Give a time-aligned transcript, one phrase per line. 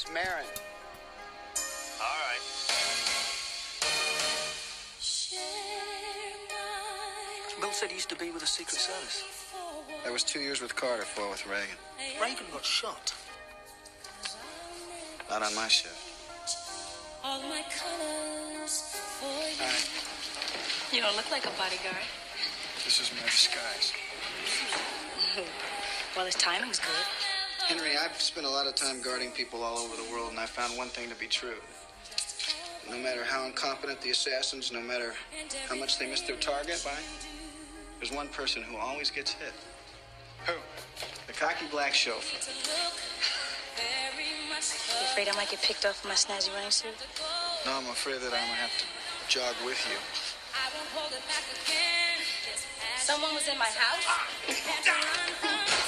[0.00, 0.46] Miss Marin.
[2.00, 2.40] All right.
[7.60, 9.24] Bill said he used to be with the Secret Service.
[10.04, 11.76] That was two years with Carter, four with Reagan.
[12.20, 13.12] Reagan got shot.
[15.28, 15.98] Not on my shift.
[17.22, 19.68] All my colors for you.
[19.68, 22.06] Hi, You don't look like a bodyguard.
[22.84, 23.92] this is my disguise.
[26.16, 27.29] Well, his timing's good.
[27.70, 30.46] Henry, I've spent a lot of time guarding people all over the world, and I
[30.46, 31.62] found one thing to be true.
[32.90, 35.14] No matter how incompetent the assassins, no matter
[35.68, 36.98] how much they miss their target by,
[38.00, 39.52] there's one person who always gets hit.
[40.46, 40.54] Who?
[41.28, 42.42] The cocky black chauffeur.
[44.58, 46.90] You afraid I might get picked off in my snazzy running suit?
[47.64, 48.84] No, I'm afraid that I'm gonna have to
[49.28, 49.96] jog with you.
[52.98, 54.06] Someone was in my house?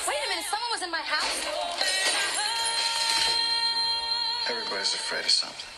[0.08, 1.81] Wait a minute, someone was in my house?
[4.50, 5.70] Everybody's afraid of something.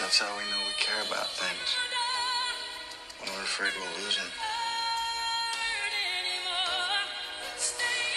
[0.00, 1.68] That's how we know we care about things.
[3.20, 4.32] When we're afraid we'll lose them.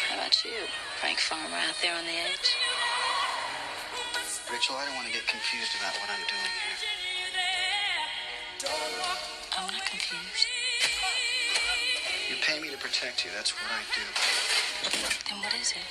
[0.07, 0.55] How about you,
[1.03, 2.55] Frank Farmer out there on the edge?
[4.47, 6.79] Rachel, I don't want to get confused about what I'm doing here.
[8.71, 9.19] Oh,
[9.59, 10.47] I'm not confused.
[12.31, 13.31] You pay me to protect you.
[13.35, 14.05] That's what I do.
[15.27, 15.83] Then what is it?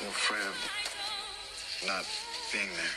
[0.00, 0.56] I'm afraid of
[1.86, 2.04] not
[2.52, 2.92] being there.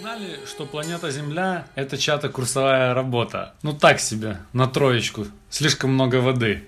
[0.00, 3.54] Знали, что планета Земля– это чья-то курсовая работа?
[3.62, 5.26] Ну так себе, на троечку.
[5.50, 6.64] Слишком много воды.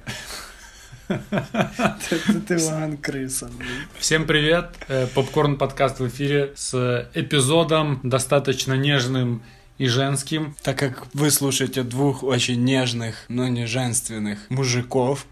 [1.09, 3.51] Ты Иван Крыса.
[3.99, 4.71] Всем привет!
[4.89, 9.43] Э, Попкорн подкаст в эфире с эпизодом достаточно нежным
[9.79, 10.57] и женским.
[10.63, 15.27] Так как вы слушаете двух очень нежных, но не женственных мужиков,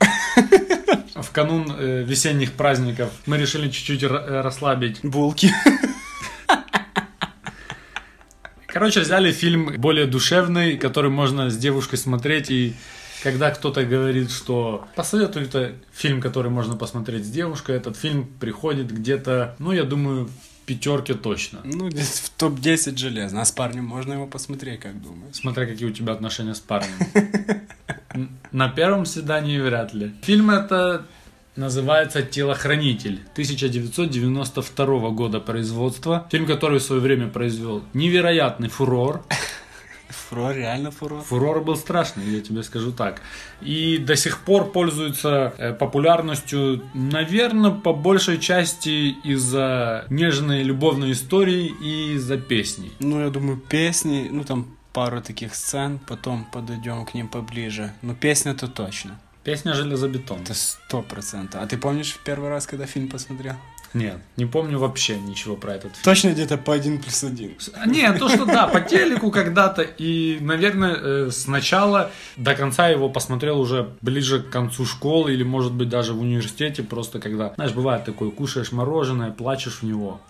[1.22, 5.00] В канун э, весенних праздников мы решили чуть-чуть э, расслабить.
[5.02, 5.50] булки.
[8.66, 12.74] Короче, взяли фильм более душевный, который можно с девушкой смотреть и
[13.22, 18.92] когда кто-то говорит, что посоветуй это фильм, который можно посмотреть с девушкой, этот фильм приходит
[18.92, 20.28] где-то, ну, я думаю,
[20.72, 21.60] пятерке точно.
[21.64, 23.42] Ну, здесь в топ-10 железно.
[23.42, 25.34] А с парнем можно его посмотреть, как думаешь?
[25.34, 26.96] Смотря какие у тебя отношения с парнем.
[28.52, 30.12] На первом свидании вряд ли.
[30.22, 31.06] Фильм это
[31.56, 36.26] называется «Телохранитель» 1992 года производства.
[36.30, 39.24] Фильм, который в свое время произвел невероятный фурор.
[40.12, 41.22] Фурор, реально фурор.
[41.22, 43.20] Фурор был страшный, я тебе скажу так.
[43.60, 51.74] И до сих пор пользуется э, популярностью, наверное, по большей части из-за нежной любовной истории
[51.82, 52.92] и из-за песней.
[52.98, 57.92] Ну, я думаю, песни, ну, там пару таких сцен, потом подойдем к ним поближе.
[58.02, 59.18] Ну, песня-то точно.
[59.44, 60.42] Песня «Железобетон».
[60.42, 61.60] Это сто процентов.
[61.62, 63.54] А ты помнишь первый раз, когда фильм посмотрел?
[63.94, 66.04] Нет, не помню вообще ничего про этот фильм.
[66.04, 67.52] Точно где-то по один плюс один.
[67.86, 69.82] Нет, то, что да, по телеку когда-то.
[69.82, 75.72] И, наверное, э, сначала до конца его посмотрел уже ближе к концу школы или, может
[75.72, 76.82] быть, даже в университете.
[76.82, 80.20] Просто когда, знаешь, бывает такое, кушаешь мороженое, плачешь в него.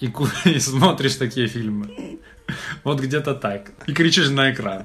[0.00, 0.12] И,
[0.46, 2.18] и смотришь такие фильмы.
[2.82, 3.70] Вот где-то так.
[3.86, 4.84] И кричишь на экран.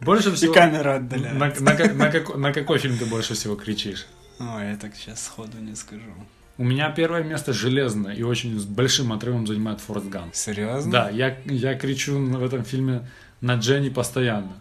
[0.00, 0.52] Больше И всего...
[0.52, 1.62] камера На, отдаляется.
[1.62, 4.06] на ка- на како- на какой фильм ты больше всего кричишь?
[4.40, 6.02] Ой, я так сейчас сходу не скажу.
[6.58, 10.34] У меня первое место железно и очень с большим отрывом занимает Форрест Гамп.
[10.34, 10.90] Серьезно?
[10.90, 13.06] Да, я, я кричу в этом фильме
[13.42, 14.52] на Дженни постоянно.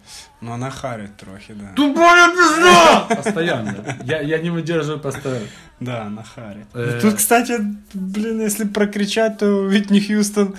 [0.41, 1.71] Ну, она харит трохи, да.
[1.75, 3.15] Тупая пизда!
[3.15, 3.97] Постоянно.
[4.03, 5.47] Я, я не выдерживаю постоянно.
[5.79, 6.67] Да, она харит.
[6.73, 6.99] Э.
[7.01, 7.59] Тут, кстати,
[7.93, 10.55] блин, если прокричать, то Витни Хьюстон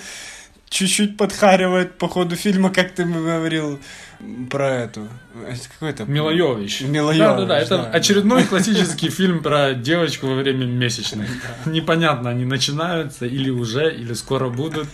[0.68, 3.78] чуть-чуть подхаривает по ходу фильма, как ты говорил
[4.50, 5.08] про эту.
[5.46, 6.04] Это Какой это?
[6.04, 6.82] Мила Йович.
[6.82, 7.58] Мила Да, да, да.
[7.58, 7.90] Это да.
[7.90, 11.28] очередной классический фильм про девочку во время месячных.
[11.66, 14.88] Непонятно, они начинаются или уже, или скоро будут.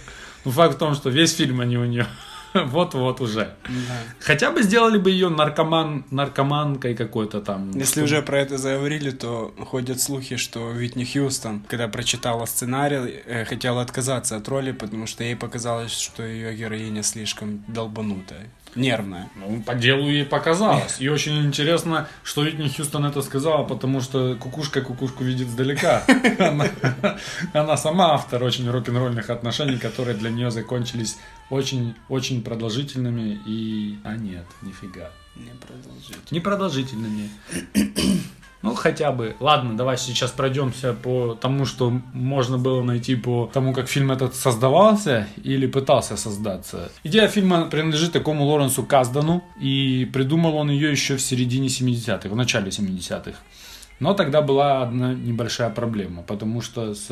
[0.45, 2.07] Но факт в том, что весь фильм они у нее
[2.67, 3.55] вот-вот уже.
[3.65, 3.97] Да.
[4.21, 7.71] Хотя бы сделали бы ее наркоман, наркоманкой какой-то там.
[7.71, 13.23] Если Что- уже про это заговорили, то ходят слухи, что Витни Хьюстон, когда прочитала сценарий,
[13.27, 19.29] э, хотела отказаться от роли, потому что ей показалось, что ее героиня слишком долбанутая, нервная.
[19.37, 21.01] Ну, по делу ей показалось.
[21.01, 26.03] И очень интересно, что Витни Хьюстон это сказала, потому что кукушка кукушку видит сдалека.
[26.39, 26.67] Она,
[27.53, 31.19] она сама автор очень рок-н-ролльных отношений, которые для нее закончились
[31.51, 33.41] очень-очень продолжительными.
[33.47, 33.99] И...
[34.05, 35.11] А нет, нифига.
[35.37, 36.31] Не продолжить.
[36.31, 37.31] Непродолжительными.
[38.63, 39.37] Ну, хотя бы.
[39.41, 44.35] Ладно, давай сейчас пройдемся по тому, что можно было найти по тому, как фильм этот
[44.35, 46.91] создавался или пытался создаться.
[47.03, 52.37] Идея фильма принадлежит такому Лоренсу Каздану, и придумал он ее еще в середине 70-х, в
[52.37, 53.37] начале 70-х.
[53.99, 57.11] Но тогда была одна небольшая проблема, потому что с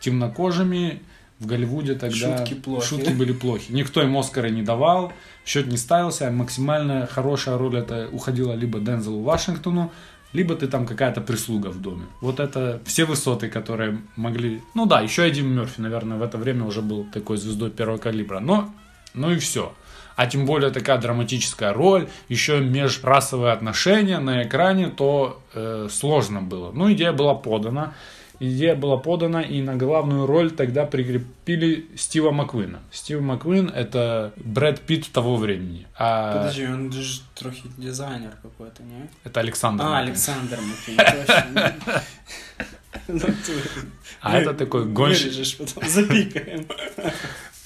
[0.00, 1.00] темнокожими
[1.38, 2.86] в Голливуде тогда Шутки плохи.
[2.86, 3.70] шутки были плохи.
[3.70, 5.12] Никто им Оскара не давал,
[5.44, 6.28] счет не ставился.
[6.28, 9.92] а Максимально хорошая роль это уходила либо Дензелу Вашингтону,
[10.34, 12.04] либо ты там какая-то прислуга в доме.
[12.20, 14.60] Вот это все высоты, которые могли...
[14.74, 18.40] Ну да, еще Эдди Мерфи, наверное, в это время уже был такой звездой первого калибра.
[18.40, 18.74] Но,
[19.14, 19.72] ну и все.
[20.16, 26.72] А тем более такая драматическая роль, еще межрасовые отношения на экране, то э, сложно было.
[26.72, 27.94] Ну, идея была подана.
[28.46, 32.80] Идея была подана, и на главную роль тогда прикрепили Стива Маквина.
[32.92, 35.86] Стив Маквин— это Брэд Питт того времени.
[35.98, 39.08] А Подожди, он же трохи дизайнер какой-то, не?
[39.24, 40.08] это Александр А, Маквин.
[40.08, 41.72] Александр Маквин.
[43.08, 43.20] Ну,
[44.22, 45.32] А это такой гонщик.
[45.86, 46.66] Запикаем.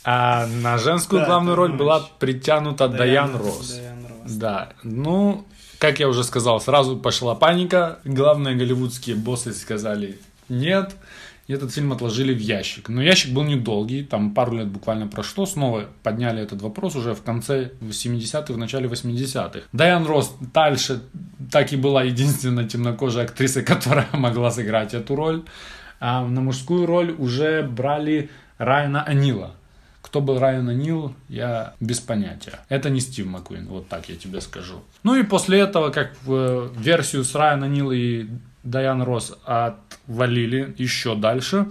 [0.05, 2.89] А на женскую главную роль была притянута.
[2.89, 3.79] Даян Росс.
[4.27, 5.45] Да, ну,
[5.79, 8.01] как я уже сказал, сразу пошла паника.
[8.05, 10.97] Главные голливудские боссы сказали нет.
[11.47, 12.91] И этот фильм отложили в ящик.
[12.91, 15.47] Но ящик был недолгий, там пару лет буквально прошло.
[15.47, 19.61] Снова подняли этот вопрос уже в конце 70-х, в начале 80-х.
[19.73, 21.01] Дайан Росс дальше
[21.51, 25.45] так и была единственная темнокожая актриса, которая могла сыграть эту роль.
[26.01, 28.29] А на мужскую роль уже брали
[28.59, 29.55] Райана Анила.
[30.03, 32.61] Кто был Райан Нил, я без понятия.
[32.69, 34.83] Это не Стив Маккуин, вот так я тебе скажу.
[35.03, 38.27] Ну и после этого, как в э, версию с Райана Нил и
[38.63, 41.67] Дайан Росс отвалили еще дальше,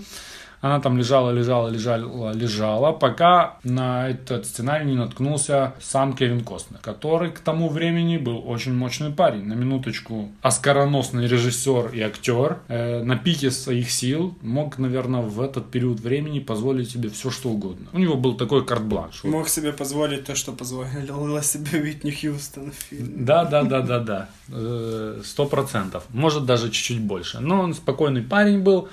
[0.67, 6.79] она там лежала, лежала, лежала, лежала, пока на этот сценарий не наткнулся сам Кевин Костнер,
[6.81, 9.45] который к тому времени был очень мощный парень.
[9.45, 15.71] На минуточку оскароносный режиссер и актер э, на пике своих сил мог, наверное, в этот
[15.71, 17.87] период времени позволить себе все, что угодно.
[17.93, 19.23] У него был такой карт-бланш.
[19.23, 23.25] Мог себе позволить то, что позволила себе Уитни Хьюстон в фильме.
[23.25, 24.29] Да, да, да, да, да.
[24.49, 26.03] Э, Сто процентов.
[26.09, 27.39] Может даже чуть-чуть больше.
[27.39, 28.89] Но он спокойный парень был.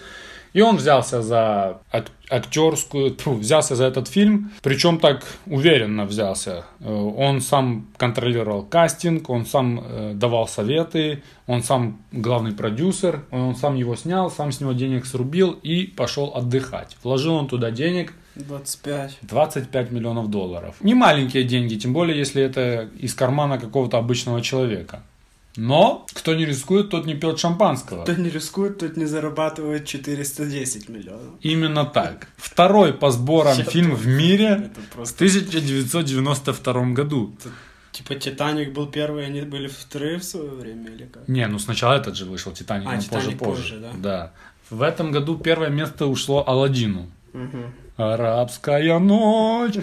[0.55, 6.65] И он взялся за ак- актерскую, тьфу, взялся за этот фильм, причем так уверенно взялся.
[6.81, 13.57] Э, Он сам контролировал кастинг, он сам э, давал советы, он сам главный продюсер, он
[13.57, 16.97] сам его снял, сам с него денег срубил и пошел отдыхать.
[17.03, 19.19] Вложил он туда денег 25.
[19.23, 20.77] 25 миллионов долларов.
[20.81, 25.03] Не маленькие деньги, тем более, если это из кармана какого-то обычного человека.
[25.57, 28.03] Но кто не рискует, тот не пьет шампанского.
[28.03, 31.35] Кто не рискует, тот не зарабатывает 410 миллионов.
[31.43, 32.29] Именно так.
[32.37, 35.15] Второй по сборам Я фильм в мире Это в просто...
[35.17, 37.35] 1992 году.
[37.93, 41.29] Типа Титаник был первый, они были вторые в свое время или как?
[41.29, 43.95] Не, ну сначала этот же вышел, Титаник, А, но «Титаник» позже, позже, позже.
[44.03, 44.33] да?
[44.71, 47.09] В этом году первое место ушло Алладину.
[47.97, 49.77] Арабская ночь,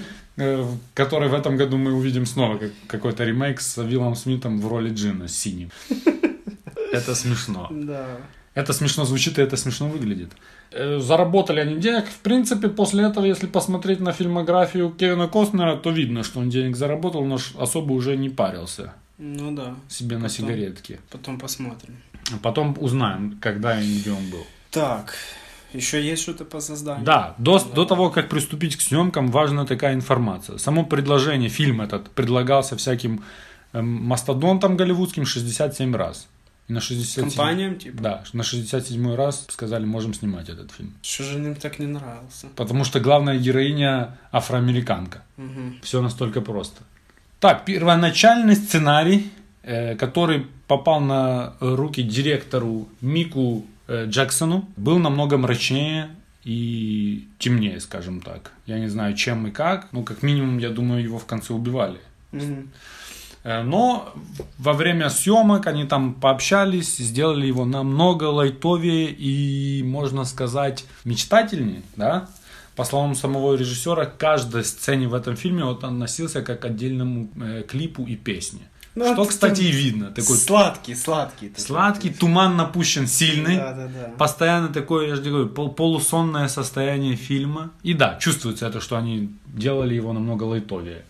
[0.93, 4.89] который в этом году мы увидим снова как, какой-то ремейк с Виллом Смитом в роли
[4.93, 5.69] Джина синим.
[6.93, 7.67] Это смешно.
[7.71, 8.05] Да.
[8.53, 10.31] Это смешно звучит и это смешно выглядит.
[10.71, 12.05] Э, Заработали они денег.
[12.05, 16.75] В принципе, после этого, если посмотреть на фильмографию Кевина Костнера, то видно, что он денег
[16.75, 19.75] заработал, но особо уже не парился Ну да.
[19.87, 20.99] себе на Потом- сигаретки.
[21.09, 21.95] Потом посмотрим.
[22.43, 24.45] Потом узнаем, когда и где он был.
[24.69, 25.13] Так,
[25.73, 27.05] еще есть что-то по созданию?
[27.05, 30.57] Да, до, до того, как приступить к съемкам, важна такая информация.
[30.57, 33.23] Само предложение, фильм этот, предлагался всяким
[33.73, 36.27] эм, мастодонтам голливудским 67 раз.
[36.67, 37.23] И на 67...
[37.25, 38.01] Компаниям, типа?
[38.01, 40.93] Да, на 67 раз сказали, можем снимать этот фильм.
[41.01, 42.47] Что же им так не нравился?
[42.55, 45.23] Потому что главная героиня афроамериканка.
[45.37, 45.79] Мгм.
[45.83, 46.83] Все настолько просто.
[47.39, 49.31] Так, первоначальный сценарий,
[49.63, 56.09] э, который попал на руки директору Мику э, Джексону, был намного мрачнее
[56.43, 58.51] и темнее, скажем так.
[58.65, 61.99] Я не знаю, чем и как, но как минимум, я думаю, его в конце убивали.
[63.43, 64.13] Э, Но
[64.57, 72.29] во время съемок они там пообщались, сделали его намного лайтовее и, можно сказать, мечтательнее, да?
[72.75, 76.65] По словам самого режиссера, к каждой сцене в этом фильме вот он относился как к
[76.65, 78.61] отдельному э, клипу и песне.
[78.93, 80.07] Ну, Что, кстати, и видно.
[80.11, 81.47] Такой Сладкий, сладкий.
[81.49, 81.63] такой.
[81.63, 83.55] сладкий, туман напущен сильный.
[83.55, 84.11] Да, да, да.
[84.17, 87.71] Постоянно такое, я же говорю, пол- полусонное состояние фильма.
[87.83, 91.03] И да, чувствуется это, что они делали его намного лайтовее.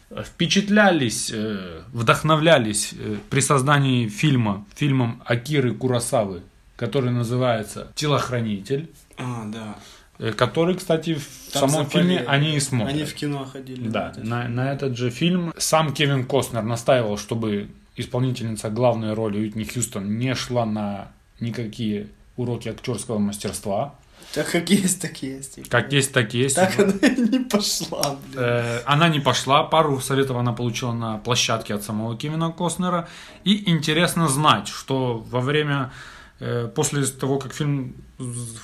[0.51, 6.41] Впечатлялись, э, вдохновлялись э, при создании фильма, фильмом Акиры Курасавы,
[6.75, 9.75] который называется «Телохранитель», А, да.
[10.21, 12.95] Э, который, кстати, в Там самом фильме они и смотрят.
[12.95, 13.89] Они в кино ходили.
[13.89, 19.65] Да, на, на этот же фильм сам Кевин Костнер настаивал, чтобы исполнительница главной роли Уитни
[19.65, 21.09] Хьюстон не шла на
[21.39, 23.95] никакие уроки актерского мастерства.
[24.33, 25.55] Так как есть, так есть.
[25.55, 25.67] типа.
[25.69, 26.55] Как есть, так есть.
[26.55, 28.37] Так она и не пошла, блин.
[28.37, 33.09] Э, Она не пошла, пару советов она получила на площадке от самого Кевина Костнера.
[33.43, 35.91] И интересно знать, что во время
[36.39, 37.95] э, после того, как фильм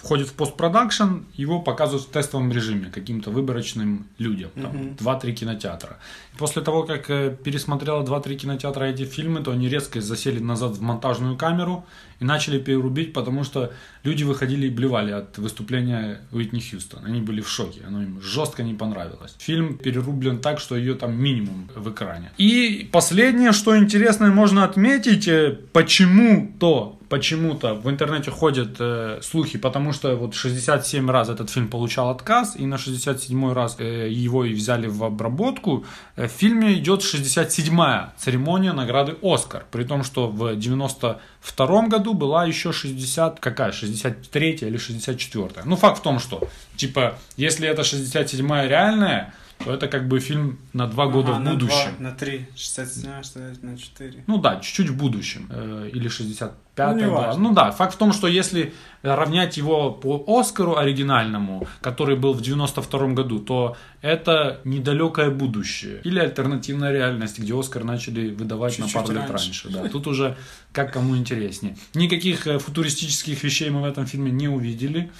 [0.01, 4.49] входит в постпродакшн, его показывают в тестовом режиме каким-то выборочным людям.
[4.55, 5.97] Там, 2-3 кинотеатра.
[6.33, 10.77] И после того, как э, пересмотрела 2-3 кинотеатра эти фильмы, то они резко засели назад
[10.77, 11.85] в монтажную камеру
[12.19, 13.71] и начали перерубить, потому что
[14.03, 17.05] люди выходили и блевали от выступления Уитни Хьюстон.
[17.05, 19.35] Они были в шоке, оно им жестко не понравилось.
[19.39, 22.31] Фильм перерублен так, что ее там минимум в экране.
[22.37, 29.60] И последнее, что интересное можно отметить, э, почему-то почему-то в интернете ходят э, слухи, духе,
[29.60, 34.46] потому что вот 67 раз этот фильм получал отказ, и на 67 раз э, его
[34.46, 35.86] и взяли в обработку.
[36.16, 42.46] Э, в фильме идет 67-я церемония награды «Оскар», при том, что в 92 году была
[42.46, 48.68] еще 60, какая, 63 или 64 Ну, факт в том, что, типа, если это 67-я
[48.68, 51.96] реальная, то это как бы фильм на два года в будущем.
[52.00, 54.24] На, три, 67, что на 4.
[54.27, 55.48] Ну да, чуть-чуть в будущем.
[55.50, 57.07] Э, или 60 пятое.
[57.07, 57.39] Ну, даже.
[57.39, 62.41] ну да, факт в том, что если равнять его по Оскару оригинальному, который был в
[62.41, 66.01] 92 году, то это недалекое будущее.
[66.03, 69.67] Или альтернативная реальность, где Оскар начали выдавать Чуть-чуть на пару лет раньше.
[69.67, 69.69] раньше.
[69.69, 70.38] Да, тут уже
[70.72, 71.75] как кому интереснее.
[71.93, 75.12] Никаких э, футуристических вещей мы в этом фильме не увидели.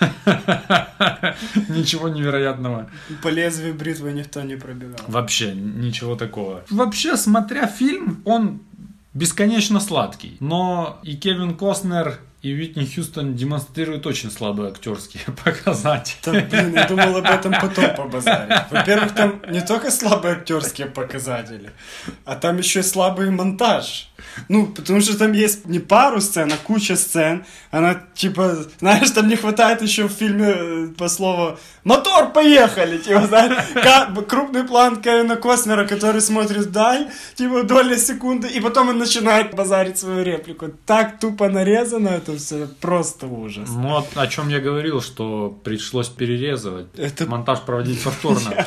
[1.68, 2.90] Ничего невероятного.
[3.22, 4.98] По лезвию бритвы никто не пробивал.
[5.06, 6.64] Вообще, ничего такого.
[6.70, 8.60] Вообще, смотря фильм, он
[9.14, 10.36] бесконечно сладкий.
[10.40, 16.16] Но и Кевин Костнер, и Уитни Хьюстон демонстрируют очень слабые актерские показатели.
[16.24, 18.64] Да, блин, я думал об этом потом побазарить.
[18.70, 21.70] Во-первых, там не только слабые актерские показатели,
[22.24, 24.10] а там еще и слабый монтаж.
[24.48, 27.44] Ну, потому что там есть не пару сцен, а куча сцен.
[27.70, 33.26] Она, типа, знаешь, там не хватает еще в фильме э, по слову «Мотор, поехали!» Типа,
[33.26, 33.52] знаешь,
[34.28, 39.98] крупный план Кевина Костнера, который смотрит вдаль, типа, доля секунды, и потом он начинает базарить
[39.98, 40.68] свою реплику.
[40.86, 43.68] Так тупо нарезано это все, просто ужас.
[43.72, 46.86] Ну, вот о чем я говорил, что пришлось перерезывать.
[46.96, 48.66] Это- Монтаж проводить повторно.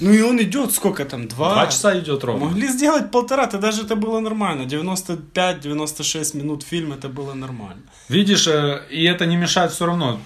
[0.00, 1.28] Ну и он идет сколько там?
[1.28, 1.52] Два?
[1.54, 2.46] Два часа идет ровно.
[2.46, 4.62] Могли сделать полтора, то даже это было нормально.
[4.66, 7.82] 95-96 минут фильм это было нормально.
[8.08, 10.18] Видишь, э, и это не мешает все равно.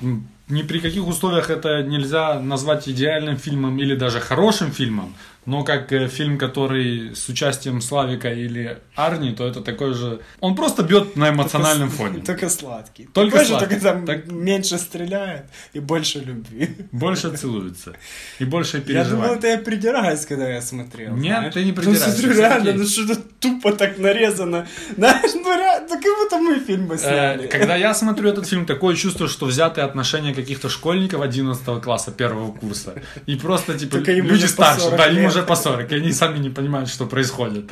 [0.49, 5.15] Ни при каких условиях это нельзя назвать идеальным фильмом или даже хорошим фильмом.
[5.47, 10.21] Но как э, фильм, который с участием Славика или Арни, то это такой же...
[10.41, 12.21] Он просто бьет на эмоциональном фоне.
[12.25, 13.09] Только сладкий.
[13.13, 13.69] Только Больше сладкий.
[13.69, 16.77] только там Так- меньше стреляет и больше любви.
[16.93, 17.93] Больше целуется.
[18.41, 19.39] И больше Я думал, переживает.
[19.39, 21.15] это я придираюсь, когда я смотрел.
[21.15, 21.55] Нет, знаешь.
[21.55, 24.67] ты не Ну, придираешься, смотрю, всё реально, ну что-то тупо так нарезано.
[24.97, 27.45] Знаешь, ну реально, как будто мы фильмы сняли.
[27.45, 32.11] Э, Когда я смотрю этот фильм, такое чувство, что взятые отношения каких-то школьников 11 класса
[32.11, 32.95] первого курса.
[33.27, 35.36] И просто, типа, Только люди уже старше, 40 да, им лет.
[35.37, 37.71] Уже по 40, и они сами не понимают, что происходит.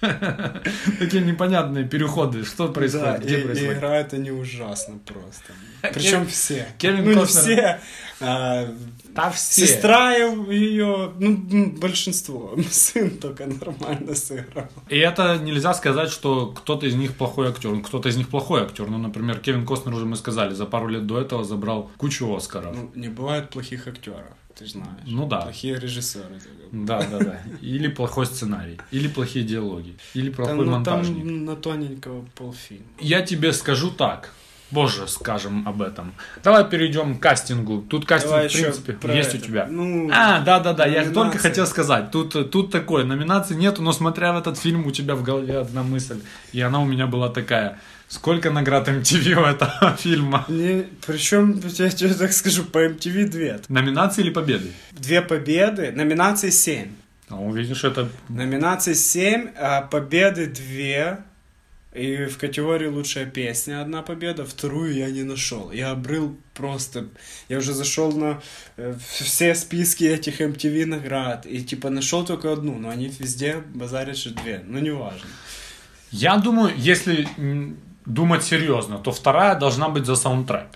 [0.98, 3.76] Такие непонятные переходы, что Да, происходит, где и, и происходит.
[3.78, 5.52] играют они ужасно просто.
[5.94, 6.66] Причем все.
[6.78, 7.80] Кевин ну, не все.
[8.18, 8.66] а,
[9.14, 9.66] Да все.
[9.66, 12.56] Сестра ее, ну, большинство.
[12.70, 14.68] Сын только нормально сыграл.
[14.88, 17.78] И это нельзя сказать, что кто-то из них плохой актер.
[17.82, 18.86] Кто-то из них плохой актер.
[18.86, 22.74] Ну, например, Кевин Костнер, уже мы сказали, за пару лет до этого забрал кучу Оскаров.
[22.74, 24.24] Ну, не бывает плохих актеров,
[24.60, 25.06] ты знаешь.
[25.06, 25.40] Ну да.
[25.40, 26.38] Плохие режиссеры.
[26.70, 27.40] Да, да, да.
[27.62, 31.18] Или плохой сценарий, или плохие диалоги, или Там, плохой монтажник.
[31.24, 32.84] там на тоненького полфильма.
[33.00, 34.32] Я тебе скажу так.
[34.70, 36.14] Боже, скажем об этом.
[36.44, 37.82] Давай перейдем к кастингу.
[37.82, 39.46] Тут кастинг, Давай в принципе, есть у это.
[39.46, 39.66] тебя.
[39.70, 40.86] Ну, а, да, да, да.
[40.86, 41.14] Я номинации.
[41.14, 42.10] только хотел сказать.
[42.10, 45.82] Тут, тут такое, номинаций нету, но смотря в этот фильм, у тебя в голове одна
[45.82, 46.20] мысль.
[46.52, 47.78] И она у меня была такая.
[48.08, 50.44] Сколько наград MTV у этого фильма?
[50.48, 53.60] Не, причем, я тебе так скажу, по MTV две.
[53.68, 54.72] Номинации или победы?
[54.92, 56.88] Две победы, номинаций семь.
[57.30, 58.08] Ну, видишь, это...
[58.28, 61.24] Номинаций 7, а победы 2.
[61.92, 65.72] И в категории лучшая песня одна победа, вторую я не нашел.
[65.72, 67.08] Я обрыл просто...
[67.48, 68.40] Я уже зашел на
[68.76, 71.46] э, все списки этих MTV наград.
[71.46, 74.62] И типа нашел только одну, но они везде базарят же две.
[74.64, 75.28] Ну, неважно.
[76.12, 77.26] Я думаю, если
[78.06, 80.68] думать серьезно, то вторая должна быть за саундтрек.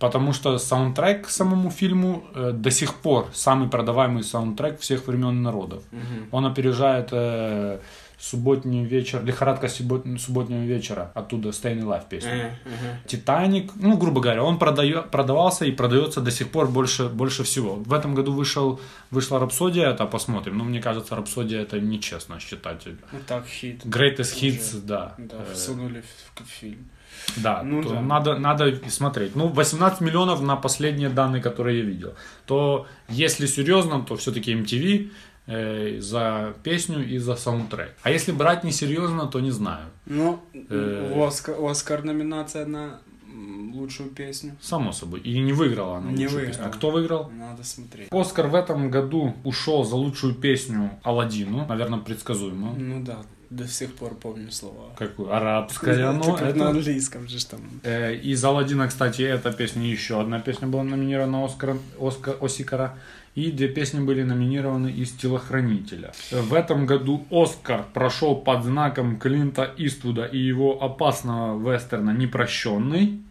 [0.00, 5.38] Потому что саундтрек к самому фильму э, до сих пор самый продаваемый саундтрек всех времен
[5.38, 5.84] и народов.
[6.32, 7.78] Он опережает э,
[8.22, 12.30] субботний вечер, лихорадка суббот- субботнего вечера, оттуда Staying Alive песня.
[12.30, 12.98] Э, ага.
[13.06, 17.74] Титаник, ну, грубо говоря, он продаю- продавался и продается до сих пор больше, больше всего.
[17.74, 20.56] В этом году вышел, вышла Рапсодия, это посмотрим.
[20.58, 22.86] Но мне кажется, Рапсодия это нечестно считать.
[23.12, 23.84] Ну так, хит.
[23.84, 24.46] Greatest Уже.
[24.46, 25.14] Hits, да.
[25.18, 26.78] Да, Э, всунули в, в фильм.
[27.36, 28.00] да, Ну то да.
[28.00, 29.36] Надо, надо смотреть.
[29.36, 32.14] Ну, 18 миллионов на последние данные, которые я видел.
[32.46, 35.10] То, если серьезно, то все-таки MTV
[35.46, 37.94] э, за песню и за саундтрек.
[38.02, 39.86] А если брать несерьезно, то не знаю.
[40.06, 40.38] Ну,
[40.70, 41.26] Э.
[41.26, 43.00] Оскар, Оскар номинация на
[43.74, 44.56] лучшую песню.
[44.60, 45.20] Само собой.
[45.20, 46.48] И не выиграла она Не лучшую выиграла.
[46.52, 46.66] песню.
[46.66, 47.30] А кто выиграл?
[47.30, 48.08] Надо смотреть.
[48.10, 51.66] Оскар в этом году ушел за лучшую песню Аладдину.
[51.66, 52.74] Наверное, предсказуемо.
[52.76, 53.18] Ну да,
[53.50, 54.90] до сих пор помню слова.
[54.98, 55.32] Какую?
[55.34, 56.68] Арабская, ну, Типа на это...
[56.68, 57.60] английском же там.
[57.82, 62.98] Э, Из Аладдина, кстати, эта песня, еще одна песня была номинирована на Оскар, Оскар, Осикара.
[63.34, 66.12] И две песни были номинированы из «Телохранителя».
[66.30, 73.22] В этом году Оскар прошел под знаком Клинта Иствуда и его опасного вестерна «Непрощенный».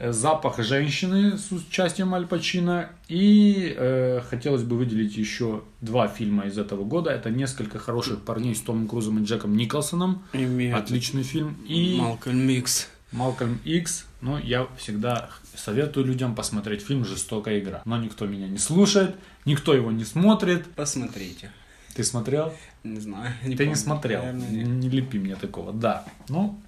[0.00, 2.90] Э, «Запах женщины» с участием Аль Пачино.
[3.08, 7.10] И э, хотелось бы выделить еще два фильма из этого года.
[7.10, 10.22] Это «Несколько хороших парней» с Томом Крузом и Джеком Николсоном.
[10.32, 11.56] Имеет Отличный фильм.
[11.66, 12.88] И Малкольм Микс.
[13.12, 17.82] Малкольм Икс, но я всегда советую людям посмотреть фильм «Жестокая игра».
[17.84, 20.66] Но никто меня не слушает, никто его не смотрит.
[20.74, 21.50] Посмотрите.
[21.94, 22.52] Ты смотрел?
[22.84, 23.32] Не знаю.
[23.42, 23.76] Ты не помню.
[23.76, 24.20] смотрел.
[24.20, 25.72] Наверное, Не, не лепи мне такого.
[25.72, 26.04] Да.
[26.28, 26.58] Ну,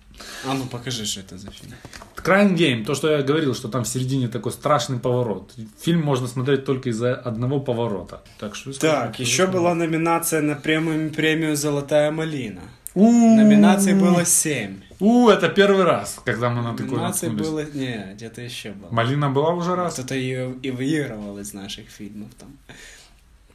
[0.46, 1.74] А ну покажи, что это за фильм.
[2.16, 5.54] Crying Game, то, что я говорил, что там в середине такой страшный поворот.
[5.80, 8.22] Фильм можно смотреть только из-за одного поворота.
[8.38, 8.72] Так что...
[8.78, 12.62] Так, еще была номинация на премию, премию «Золотая малина».
[12.94, 14.80] У Номинаций было семь.
[15.02, 17.68] У, это первый раз, когда мы на такой Номинаций наткнулись.
[17.68, 17.78] было...
[17.78, 18.90] Не, где-то еще было.
[18.92, 19.94] Малина была уже раз?
[19.94, 22.56] Кто-то ее и выигрывал из наших фильмов там.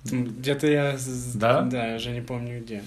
[0.03, 0.97] Где-то я...
[1.35, 1.61] Да?
[1.61, 2.83] Да, я уже не помню где.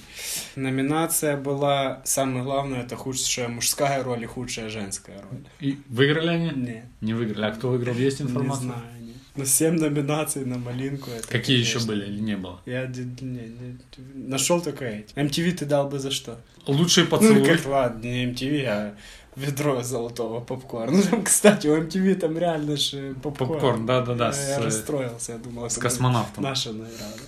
[0.56, 5.40] Номинация была, самое главное, это худшая мужская роль и худшая женская роль.
[5.60, 6.50] И выиграли они?
[6.50, 7.46] Не, Не выиграли.
[7.46, 7.94] А кто выиграл?
[7.94, 8.64] Есть не информация?
[8.64, 8.82] знаю.
[9.36, 11.10] Но семь номинаций на малинку.
[11.10, 11.92] Это, Какие еще конечно.
[11.92, 12.60] были или не было?
[12.66, 13.78] Я не, не,
[14.14, 15.14] нашел только эти.
[15.14, 16.40] MTV ты дал бы за что?
[16.66, 17.44] Лучший Ну, поцелуй.
[17.46, 18.94] как ладно, не MTV, а
[19.36, 20.96] ведро золотого попкорна.
[20.96, 23.52] Ну, там, кстати, у MTV там реально же попкорн.
[23.52, 26.42] Попкорн, да-да-да, Я, с, я э, расстроился, я думал, с космонавтом.
[26.42, 27.22] Наша награда.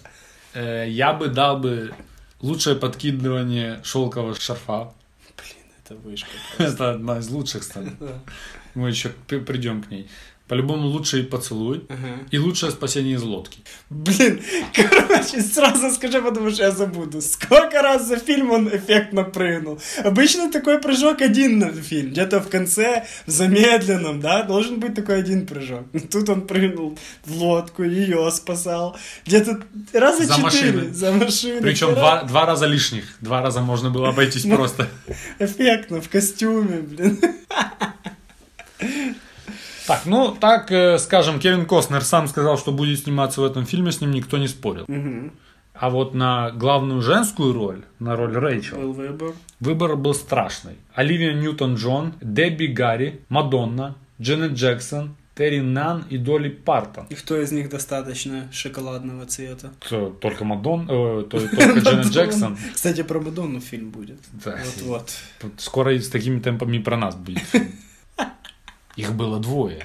[0.55, 1.95] Э, Я бы дал бы
[2.41, 4.93] лучшее подкидывание шелкового шарфа.
[5.37, 6.29] Блин, это вышка.
[6.59, 7.93] Это одна из лучших, кстати.
[8.75, 10.09] Мы еще при- придем к ней.
[10.53, 12.19] По-любому лучший поцелуй Ага.
[12.31, 13.61] и лучшее спасение из лодки.
[13.89, 14.43] Блин,
[14.75, 17.23] короче, сразу скажи, потому что я забуду.
[17.23, 19.81] Сколько раз за фильм он эффектно прыгнул?
[20.05, 22.11] Обычно такой прыжок один на фильм.
[22.11, 25.87] Где-то в конце, в замедленном, да, должен быть такой один прыжок.
[26.11, 28.95] Тут он прыгнул в лодку, ее спасал.
[29.25, 29.59] Где-то
[29.95, 30.43] раза За четыре.
[30.43, 30.93] машины.
[30.93, 31.63] За машины.
[31.63, 33.05] Причем два, два раза лишних.
[33.23, 34.57] Два раза можно было обойтись Ну.
[34.57, 34.87] просто.
[35.39, 37.19] Эффектно, в костюме, блин.
[39.87, 43.91] Так, ну, так, э, скажем, Кевин Костнер сам сказал, что будет сниматься в этом фильме,
[43.93, 44.87] с ним никто не спорил.
[45.75, 49.33] А вот на главную женскую роль, на роль Рэйчел, Был выбор.
[49.59, 50.77] Выбор был страшный.
[50.95, 57.07] Оливия Ньютон-Джон, Дебби Гарри, Мадонна, Дженнет Джексон, Терри Нан и Долли Партон.
[57.09, 59.73] И кто из них достаточно шоколадного цвета?
[59.89, 62.59] Т- Только Мадон, э, то- только Дженнет Джексон.
[62.75, 64.21] Кстати, про Мадонну фильм будет.
[64.45, 64.59] Да.
[64.65, 65.11] Вот-вот.
[65.57, 67.41] Скоро и с такими темпами про нас будет.
[67.41, 67.73] фильм.
[68.97, 69.85] Их было двое.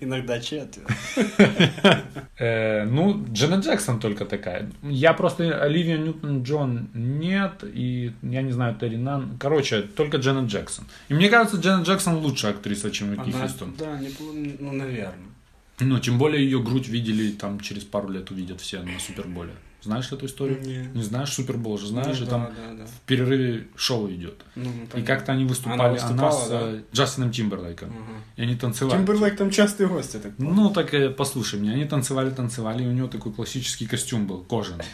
[0.00, 0.86] Иногда четверо.
[2.38, 4.70] Э, ну, Дженнет Джексон только такая.
[4.82, 9.36] Я просто Оливия Ньютон-Джон нет, и я не знаю, Терри Нан.
[9.38, 10.84] Короче, только Дженнет Джексон.
[11.08, 13.74] И мне кажется, Дженнет Джексон лучшая актриса, чем Уитни Хьюстон.
[13.78, 14.00] да,
[14.58, 15.14] ну, наверное.
[15.80, 19.52] Ну, тем более ее грудь видели, там через пару лет увидят все на Суперболе.
[19.84, 20.60] Знаешь эту историю?
[20.62, 20.88] Не.
[20.94, 22.86] Не знаешь Супербол же, знаешь, Ну, и да, там да, да.
[22.86, 24.42] в перерыве шоу идет.
[24.54, 25.02] Ну, И понятно.
[25.02, 26.60] как-то они выступали, Она выступала, она с да?
[26.62, 27.90] э, Джастином Тимберлейком.
[27.90, 28.18] Ага.
[28.36, 28.96] И они танцевали.
[28.96, 30.50] Тимберлейк там частый гость, я так понял.
[30.52, 34.42] Ну, так э, послушай меня, они танцевали, танцевали, и у него такой классический костюм был,
[34.42, 34.84] кожаный.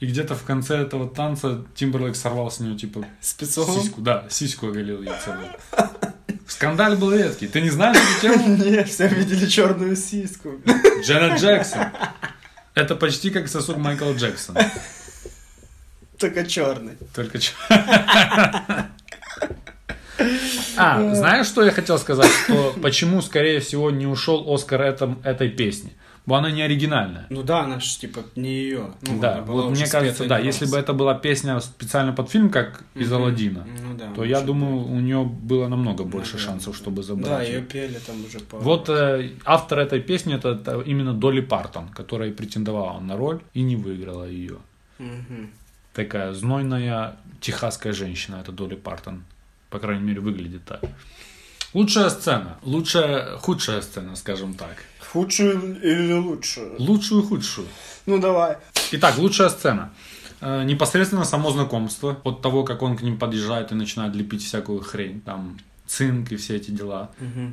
[0.00, 3.66] И где-то в конце этого танца Тимберлейк сорвал с нее, типа, Спецом?
[3.82, 4.00] сиську.
[4.00, 5.48] Да, сиську оголил ей целую.
[6.46, 7.46] Скандаль был редкий.
[7.46, 8.56] Ты не знаешь эту тему?
[8.64, 10.50] Не, все видели черную сиску.
[11.02, 11.80] Дженнет Джексон.
[12.80, 14.70] Это почти как сосуд Майкла Джексона.
[16.18, 16.96] Только черный.
[17.14, 17.52] Только чё-
[20.76, 22.30] А, знаешь, что я хотел сказать?
[22.44, 25.92] Что почему, скорее всего, не ушел Оскар этом, этой песни?
[26.34, 27.26] Она не оригинальная.
[27.30, 28.90] Ну да, она ж типа не ее.
[29.02, 32.82] Ну, да, вот мне кажется, да, если бы это была песня специально под фильм, как
[32.94, 33.16] из Мгм.
[33.16, 34.12] Алладина, Ну да.
[34.14, 36.52] то я думаю, у нее было намного больше Наверное.
[36.54, 37.06] шансов, чтобы быть.
[37.06, 37.28] забрать.
[37.28, 38.58] Да, ее пели там уже по...
[38.58, 43.62] Вот э, автор этой песни это, это именно Долли Партон, которая претендовала на роль и
[43.62, 44.58] не выиграла ее.
[44.98, 45.50] Мгм.
[45.94, 49.24] Такая знойная техасская женщина, это Долли Партон.
[49.70, 50.80] По крайней мере, выглядит так.
[51.74, 52.58] Лучшая сцена.
[52.64, 54.76] Лучшая, худшая сцена, скажем так.
[55.12, 56.76] Худшую или лучшую?
[56.78, 57.66] Лучшую, худшую.
[58.06, 58.58] Ну давай.
[58.92, 59.90] Итак, лучшая сцена.
[60.40, 62.16] Э, непосредственно само знакомство.
[62.24, 65.20] От того, как он к ним подъезжает и начинает лепить всякую хрень.
[65.20, 67.10] Там цинк и все эти дела.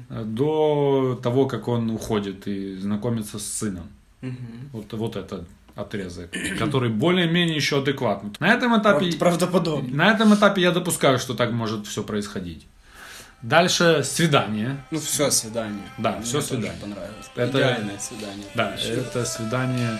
[0.09, 3.89] Э, До того, как он уходит и знакомится с сыном.
[4.21, 4.69] Мгм.
[4.73, 8.31] Вот, вот это отрезок, который более-менее еще адекватный.
[8.39, 9.11] На этом этапе...
[9.17, 9.95] Правдоподобно.
[9.95, 12.67] На этом этапе я допускаю, что так может все происходить.
[13.41, 14.77] Дальше свидание.
[14.89, 15.83] Ну, все свидание.
[15.99, 16.73] Да, Мне тоже свидание.
[16.81, 17.29] понравилось.
[17.35, 18.45] Это- Идеальное свидание.
[18.55, 19.99] Да, это свидание.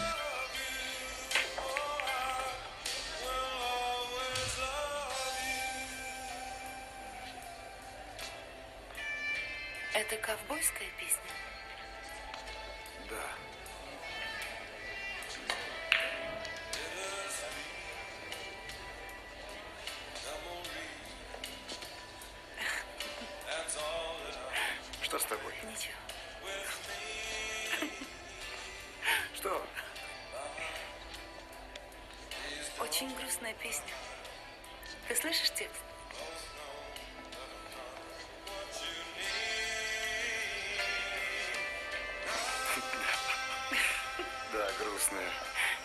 [45.08, 45.30] Грустная.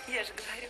[0.09, 0.69] Я же говорю.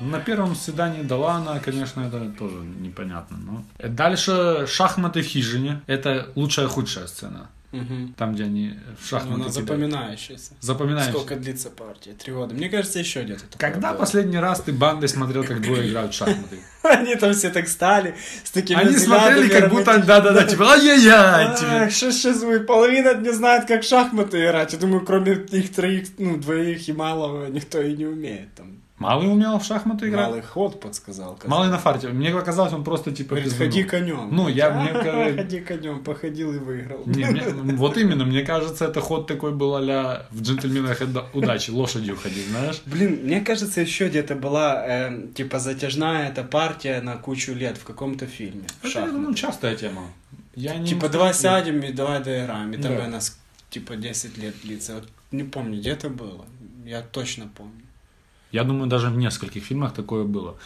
[0.00, 3.36] На первом свидании дала она, конечно, это тоже непонятно.
[3.38, 3.64] Но...
[3.78, 5.80] Дальше шахматы в хижине.
[5.86, 7.48] Это лучшая худшая сцена.
[7.72, 8.14] Мгм.
[8.16, 9.54] Там, где они в шахматы Она кидают.
[9.54, 10.52] запоминающаяся.
[10.60, 11.10] Запоминаешь.
[11.10, 12.12] Сколько длится партия?
[12.12, 12.54] Три года.
[12.54, 13.44] Мне кажется, еще где-то.
[13.58, 13.98] Когда было.
[13.98, 16.58] последний раз ты бандой смотрел, как двое играют в шахматы?
[16.82, 22.44] Они там все так стали, с такими Они смотрели, как будто, да-да-да, типа, ай-яй-яй, сейчас?
[22.66, 24.72] Половина не знает, как шахматы играть.
[24.72, 28.54] Я думаю, кроме их троих, ну, двоих и малого, никто и не умеет.
[28.54, 30.26] Там Малый умел в шахматы играть?
[30.28, 31.34] малый ход подсказал.
[31.34, 31.50] казалось.
[31.50, 32.08] Малый на фарте.
[32.08, 34.28] Мне показалось, он просто типа Говорит, ходи конем.
[34.34, 34.92] Ну, я- мне
[35.36, 37.02] Ходи конем, походил и выиграл.
[37.06, 37.42] Не, мне-
[37.76, 41.02] вот именно, мне кажется, это ход такой был а в джентльменах
[41.34, 42.80] удачи, лошадью ходить, знаешь?
[42.86, 47.84] Блин, мне кажется, еще где-то была, э, типа, затяжная эта партия на кучу лет в
[47.84, 48.64] каком-то фильме.
[48.80, 49.18] В Это, шахматы.
[49.18, 50.02] ну, частая тема.
[50.54, 52.72] Я не Типа, давай сядем и давай доиграем.
[52.72, 53.04] И там Да.
[53.04, 54.94] она, с- типа, 10 лет длится.
[54.94, 56.46] Вот не помню, где это было.
[56.86, 57.82] Я точно помню.
[58.56, 60.56] Я думаю, даже в нескольких фильмах такое было.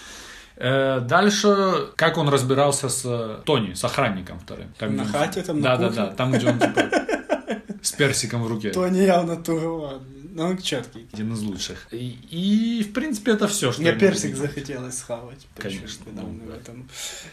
[0.56, 4.68] Э, Дальше, как он разбирался с э, Тони, с охранником вторым.
[4.78, 6.02] Там, На хате там, на Да, да, кухне?
[6.02, 6.80] да, там, где он типа
[7.82, 8.70] с персиком в руке.
[8.70, 10.02] То не явно туговат.
[10.32, 11.08] Ну, он четкий.
[11.12, 11.88] Один из лучших.
[11.90, 14.54] И, и, в принципе, это все, что Мне могу персик сказать.
[14.54, 15.46] захотелось схавать.
[15.56, 16.88] Конечно, ну, да, в этом.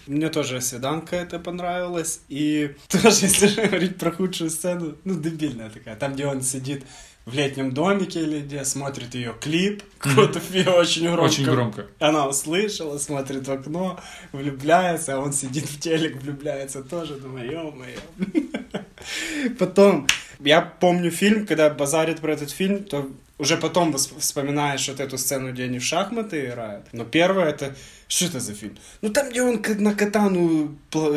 [0.08, 2.22] Мне тоже свиданка это понравилась.
[2.28, 5.96] И тоже, если говорить про худшую сцену, ну, дебильная такая.
[5.96, 6.86] Там, где он сидит
[7.28, 9.84] в летнем домике или где смотрит ее клип.
[9.98, 11.22] Какой-то фильм очень громко.
[11.22, 11.88] Очень громко.
[12.00, 14.00] Она услышала, смотрит в окно,
[14.32, 17.16] влюбляется, а он сидит в телек, влюбляется тоже.
[17.16, 18.00] Думаю, ё-моё.
[19.60, 20.08] Потом,
[20.40, 23.10] я помню фильм, когда базарит про этот фильм, то
[23.40, 26.86] уже потом вспоминаешь вот эту сцену, где они в шахматы играют.
[26.92, 27.76] Но первое это...
[28.10, 28.78] Что это за фильм?
[29.02, 30.76] Ну там, где он к- на катану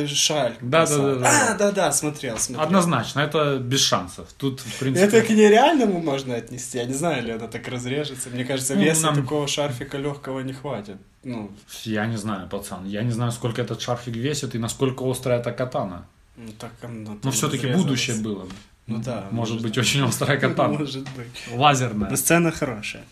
[0.08, 0.54] шаль.
[0.60, 2.66] Да, да, да, да, А, да-да, смотрел, смотрел.
[2.66, 4.26] Однозначно, это без шансов.
[4.36, 5.06] Тут, в принципе...
[5.18, 6.78] Это к нереальному можно отнести.
[6.78, 8.28] Я не знаю, ли она так разрежется.
[8.30, 10.96] Мне кажется, Ну, веса нам- такого шарфика легкого не хватит.
[11.22, 11.50] Ну,
[11.84, 12.84] Я не знаю, пацан.
[12.86, 16.06] Я не знаю, сколько этот шарфик весит и насколько острая эта катана.
[16.36, 18.46] ну так оно Но все-таки будущее было.
[18.90, 19.24] Ну да.
[19.30, 20.78] Может быть, очень острая катана.
[20.78, 21.28] Может быть.
[21.54, 22.10] Лазерная.
[22.10, 23.04] Но сцена хорошая.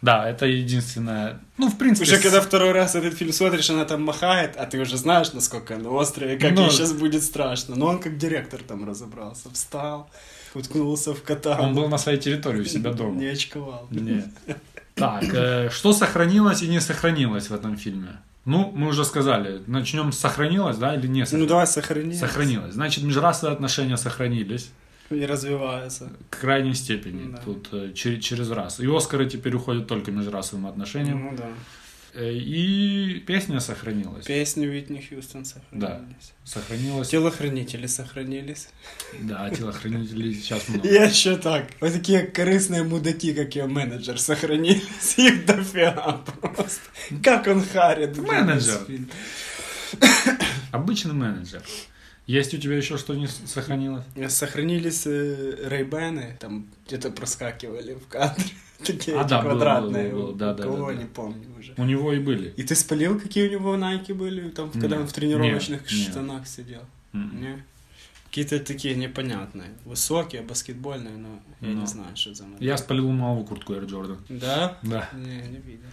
[0.00, 1.40] Да, это единственное.
[1.56, 2.04] Ну, в принципе...
[2.08, 5.32] Уже с- когда второй раз этот фильм смотришь, она там махает, а ты уже знаешь,
[5.32, 7.74] насколько она острая, и как Ну, ей сейчас будет страшно.
[7.74, 9.50] Но он как директор там разобрался.
[9.52, 10.08] Встал,
[10.54, 11.58] уткнулся в кота.
[11.60, 13.16] Он был на своей территории у себя дома.
[13.20, 13.86] Не очковал.
[13.90, 14.26] Нет.
[14.94, 18.08] Так, э, что сохранилось и не сохранилось в этом фильме?
[18.44, 19.62] Ну, мы уже сказали.
[19.68, 21.48] Начнем с сохранилось, да, или не Ну сохранилось?
[21.48, 22.14] давай сохрани.
[22.16, 22.74] Сохранилось.
[22.74, 24.70] Значит, межрасовые отношения сохранились
[25.10, 26.10] И развивается.
[26.30, 27.32] к крайней степени.
[27.32, 27.38] Да.
[27.38, 28.78] Тут э, чер- через раз.
[28.80, 31.24] И Оскары теперь уходят только межрасовым отношениям.
[31.30, 31.48] Ну да.
[32.14, 34.26] Э, И песня сохранилась.
[34.26, 36.32] Песни Уитни Хьюстон сохранились.
[36.44, 37.08] Сохранилась.
[37.08, 38.68] Телохранители сохранились.
[39.20, 40.88] Да, телохранителей сейчас много.
[40.88, 41.68] Я еще так.
[41.80, 45.14] Вот такие корыстные мудаки, как ее менеджер, сохранились.
[45.18, 46.80] Их дофига просто.
[47.22, 48.16] Как он харит.
[48.18, 48.80] Менеджер.
[50.72, 51.62] Обычный менеджер.
[52.28, 54.04] Есть у тебя еще что не сохранилось?
[54.28, 58.44] Сохранились э, рейбены, там где-то проскакивали в кадре.
[58.84, 60.10] Такие А, да, квадратные.
[60.10, 61.02] было, было, да, да, Кого да, да.
[61.02, 61.72] не помню уже.
[61.78, 62.50] У него и были.
[62.56, 65.90] И ты спалил, какие у него найки были, там, когда Нет, он в тренировочных нет,
[65.92, 66.10] нет.
[66.10, 66.82] штанах сидел?
[67.14, 67.40] М.
[67.40, 67.64] Не?
[68.26, 69.70] Какие-то такие непонятные.
[69.86, 71.80] Высокие, баскетбольные, но я Ну.
[71.80, 72.68] не знаю, что за модель.
[72.68, 74.18] Я спалил малую куртку Air Jordan.
[74.28, 74.76] Да?
[74.82, 75.08] Да.
[75.14, 75.88] Не, не видел.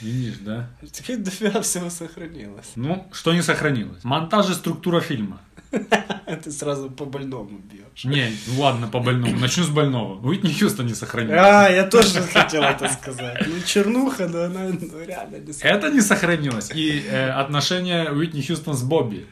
[0.00, 0.70] Видишь, да?
[0.92, 2.70] Теперь дофига всего сохранилось.
[2.76, 4.04] Ну, что не сохранилось?
[4.04, 5.40] Монтаж и структура фильма.
[6.44, 8.04] Ты сразу по больному бьешь.
[8.04, 9.38] Не, ну ладно, по больному.
[9.38, 10.20] Начну с больного.
[10.26, 11.38] Уитни Хьюстон не сохранилось.
[11.40, 13.44] А, я тоже хотел это сказать.
[13.46, 16.70] Ну, чернуха, но она ну, реально не Это не сохранилось.
[16.74, 19.26] И э, отношения Уитни Хьюстон с Бобби.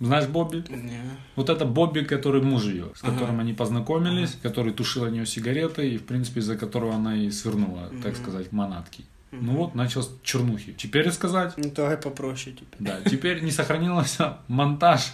[0.00, 0.64] Знаешь Бобби?
[0.68, 1.00] Не.
[1.36, 3.12] Вот это Бобби, который муж ее, с Ага.
[3.12, 7.30] которым они познакомились, который тушил от нее сигареты, и, в принципе, из-за которого она и
[7.30, 9.04] свернула, так сказать, манатки.
[9.30, 10.74] Ну вот, начал с чернухи.
[10.76, 12.76] Теперь сказать, Ну, давай попроще теперь.
[12.80, 15.12] да, теперь не сохранился монтаж.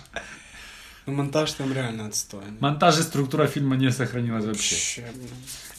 [1.09, 2.59] Ну, монтаж там реально отстойный.
[2.61, 4.75] Монтаж и структура фильма не сохранилась вообще.
[4.75, 5.07] Вообще.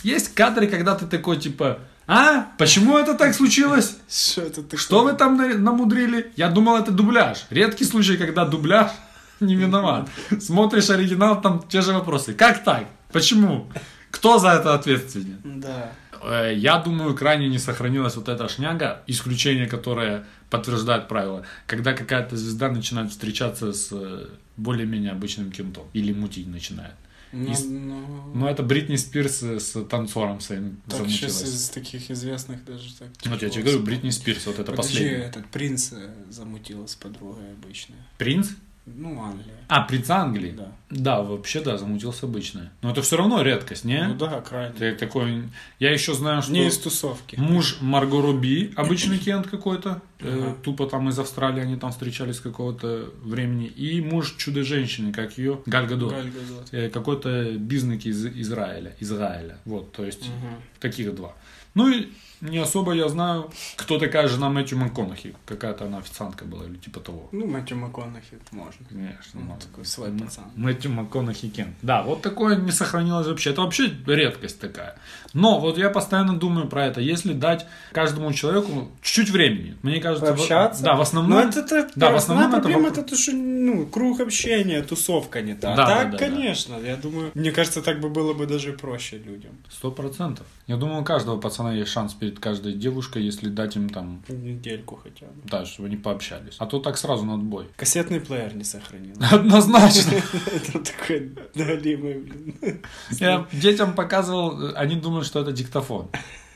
[0.02, 3.98] Есть кадры, когда ты такой, типа, а, почему это так случилось?
[4.10, 4.80] Что это такое?
[4.80, 6.32] Что вы там на- намудрили?
[6.36, 7.46] Я думал, это дубляж.
[7.52, 8.90] Редкий случай, когда дубляж
[9.40, 10.10] не виноват.
[10.42, 12.34] Смотришь оригинал, там те же вопросы.
[12.34, 12.86] Как так?
[13.12, 13.72] Почему?
[14.10, 15.40] Кто за это ответственен?
[15.44, 15.92] Да.
[16.24, 21.46] Э, Я думаю, крайне не сохранилась вот эта шняга, исключение, которое подтверждает правило.
[21.68, 24.28] Когда какая-то звезда начинает встречаться с э,
[24.58, 25.88] более-менее обычным кем-то.
[25.94, 26.94] Или мутить начинает.
[27.32, 31.44] Ну, Из- ну, Ну, это Бритни Спирс э, с танцором своим так сейчас замутилась.
[31.56, 33.10] из таких известных даже так.
[33.26, 33.80] Вот я тебе говорю.
[33.84, 35.24] Бритни Спирс, вот это Подожди, последний.
[35.26, 35.92] этот принц
[36.30, 37.98] замутила с подругой обычной.
[38.18, 38.48] Принц?
[38.96, 39.56] Ну, Англия.
[39.68, 40.52] А, принц Англии?
[40.58, 40.72] Да.
[40.90, 42.72] Да, вообще, да, замутился обычное.
[42.82, 44.04] Но это все равно редкость, не?
[44.08, 44.74] Ну да, крайне.
[44.74, 45.44] Ты такой...
[45.78, 47.36] Я еще знаю, что Не из тусовки.
[47.36, 53.10] муж Марго Руби, обычный Кент какой-то, э, тупо там из Австралии они там встречались какого-то
[53.24, 56.12] времени, и муж Чудо-женщины, как ее, Галь Гадот.
[56.14, 56.68] Галь Гадот.
[56.72, 59.60] Э, какой-то бизнес из Израиля, Израиля.
[59.66, 60.56] Вот, то есть Мгм.
[60.80, 61.34] таких два.
[61.76, 62.08] Ну и
[62.42, 65.36] не особо я знаю, кто такая жена Мэтью МакКонахи.
[65.46, 67.30] Какая-то она официантка была или типа того.
[67.32, 68.86] Ну, Мэтью МакКонахи можно.
[68.90, 69.62] Конечно, можно.
[69.62, 70.46] такой свой пацан.
[70.56, 71.76] Мэтью МакКонахи Кен.
[71.82, 73.50] Да, вот такое не сохранилось вообще.
[73.52, 74.98] Это вообще редкость такая.
[75.34, 77.02] Но вот я постоянно думаю про это.
[77.02, 80.34] Если дать каждому человеку чуть-чуть времени, мне кажется...
[80.34, 80.84] в- Пообщаться?
[80.84, 81.40] Да, в основном...
[81.40, 84.82] Ну, это, это да, в основном это проблема, вопрос- это то, что, ну, круг общения,
[84.82, 85.76] тусовка не та.
[85.76, 86.18] Да, так, да, да, да.
[86.18, 89.52] конечно, я думаю, мне кажется, так бы было бы даже проще людям.
[89.70, 90.46] Сто процентов.
[90.68, 94.24] Я думаю, у каждого пацана есть шанс перед каждой девушкой, если дать им там...
[94.28, 95.42] Недельку хотя бы.
[95.46, 96.56] Да, чтобы они пообщались.
[96.60, 97.68] А то так сразу на отбой.
[97.76, 99.16] Кассетный плеер не сохранил.
[99.32, 100.16] Однозначно.
[100.56, 102.82] Это такой налимый, блин.
[103.20, 106.10] Я детям показывал, они думают, что это диктофон.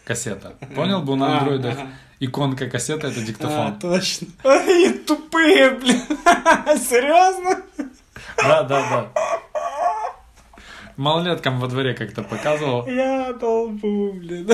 [0.05, 0.55] Кассета.
[0.75, 1.77] Понял бы на А, андроидах
[2.19, 3.79] иконка кассета это А, диктофон.
[3.79, 4.27] точно.
[4.43, 6.01] Они тупые, блин.
[6.77, 7.63] Серьезно?
[8.37, 9.11] Да, да, да.
[10.97, 12.87] Малолеткам во дворе как-то показывал.
[12.87, 14.49] Я долбу, блин.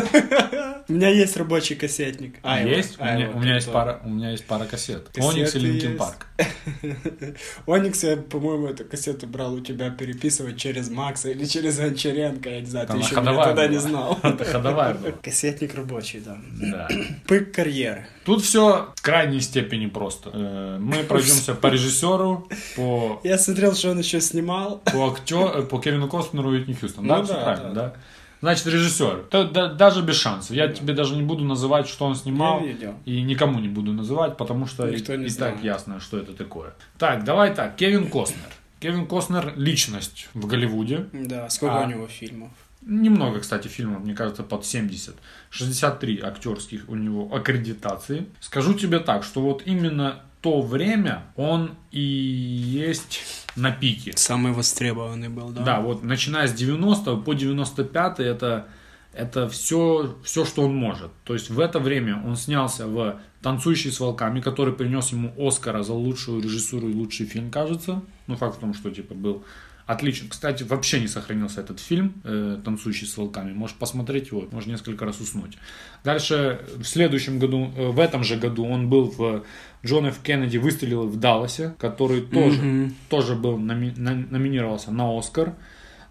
[0.88, 2.38] У меня есть рабочий кассетник.
[2.44, 3.00] А, есть?
[3.00, 5.10] У меня, его у меня есть пара, у меня есть пара кассет.
[5.10, 6.26] Кассеты Оникс и Linkin Park.
[7.68, 12.60] Оникс, я, по-моему, эту кассету брал у тебя переписывать через Макса или через Гончаренко, я
[12.62, 14.18] не знаю, Там ты еще меня тогда не знал.
[14.24, 15.12] Это ходовая была.
[15.22, 16.38] Кассетник рабочий, да.
[16.60, 16.88] Да.
[17.28, 18.08] Пик карьеры.
[18.26, 20.32] Тут все в крайней степени просто.
[20.34, 24.82] Э, Мы пройдемся по режиссеру, по Я смотрел, что он еще снимал.
[24.92, 27.08] по актеру, по Кевину Костнеру и Уитни Хьюстон.
[27.08, 27.82] Да, Ну Всё да, правильно, да.
[27.90, 27.94] да?
[28.42, 29.26] Значит, режиссер.
[29.32, 30.56] Да- да- даже без шансов.
[30.56, 32.64] Я тебе даже не буду называть, что он снимал.
[33.06, 35.56] И никому не буду называть, потому что и, Никто и знает.
[35.56, 36.74] так ясно, что это такое.
[36.98, 37.76] Так, давай так.
[37.76, 38.46] Кевин Костнер.
[38.80, 41.08] Кевин Костнер– личность в Голливуде.
[41.12, 41.86] Да, сколько А.
[41.86, 42.52] у него фильмов?
[42.82, 45.16] Немного, кстати, фильмов, мне кажется, под 70.
[45.50, 48.28] 63 актерских у него аккредитации.
[48.40, 53.22] Скажу тебе так, что вот именно то время он и есть
[53.56, 54.14] на пике.
[54.16, 55.64] Самый востребованный был, да?
[55.64, 58.68] Да, вот начиная с 90 по 95 это,
[59.14, 61.12] это все, все, что он может.
[61.26, 65.84] То есть в это время он снялся в «Танцующий с волками», который принес ему Оскара
[65.84, 68.02] за лучшую режиссуру и лучший фильм, кажется.
[68.28, 69.44] Ну, факт в том, что типа был
[69.90, 70.30] отличен.
[70.30, 73.54] Кстати, вообще не сохранился этот фильм э, «Танцующий с волками».
[73.54, 75.58] Можешь посмотреть его, можешь несколько раз уснуть.
[76.04, 79.44] Дальше, в следующем году, э, в этом же году он был в
[79.84, 80.20] Джон Ф.
[80.22, 85.56] Кеннеди выстрелил в Далласе, который тоже, тоже был номи- номинировался на Оскар.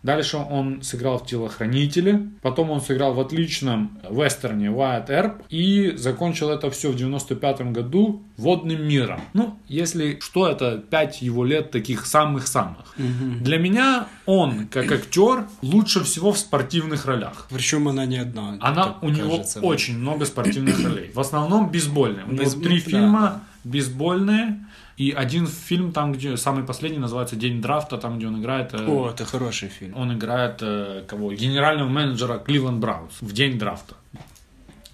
[0.02, 6.50] Дальше он сыграл в «Телохранителе», потом он сыграл в отличном вестерне «Wyatt Earp» и закончил
[6.50, 9.20] это все в 95 году «Водным миром».
[9.32, 12.94] Ну, если что, это пять его лет таких самых-самых.
[12.96, 17.46] Для меня он, как актер, лучше всего в спортивных ролях.
[17.50, 18.56] Причем она не одна.
[18.60, 19.66] Она у него кажется, да.
[19.66, 21.10] очень много спортивных ролей.
[21.14, 22.24] В основном бейсбольные.
[22.24, 23.42] У него Бейсбол- три да, фильма да.
[23.64, 24.64] бейсбольные.
[24.98, 28.74] И один фильм, там, где самый последний, называется День драфта, там, где он играет.
[28.74, 29.96] э, О, это хороший фильм.
[29.96, 31.32] Он играет э, кого?
[31.32, 33.94] Генерального менеджера Кливленд Браунс в день драфта.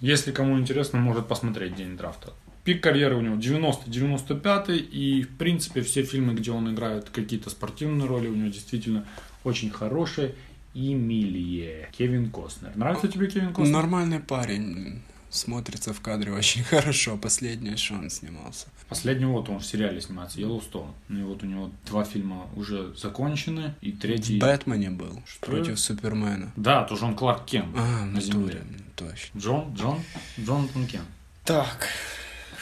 [0.01, 2.33] Если кому интересно, может посмотреть день драфта.
[2.63, 8.07] Пик карьеры у него 90-95, и в принципе все фильмы, где он играет какие-то спортивные
[8.07, 9.05] роли, у него действительно
[9.43, 10.35] очень хорошие.
[10.75, 11.89] Эмилия.
[11.97, 12.71] Кевин Костнер.
[12.75, 13.73] Нравится тебе Кевин Костнер?
[13.73, 15.01] Нормальный парень.
[15.29, 17.17] Смотрится в кадре очень хорошо.
[17.17, 18.67] Последнее, что он снимался.
[18.89, 20.91] Последний вот он в сериале снимается, Йеллоустоун.
[21.07, 24.37] Ну и вот у него два фильма уже закончены, и третий...
[24.37, 25.23] В Бэтмене был.
[25.25, 25.47] Что?
[25.47, 26.51] Против Супермена.
[26.55, 28.55] Да, тоже он Кларк Кент А, на в земле.
[28.55, 28.63] натуре,
[28.95, 29.39] точно.
[29.39, 29.99] Джон, Джон,
[30.39, 31.05] Джонатан Кент.
[31.43, 31.87] Так,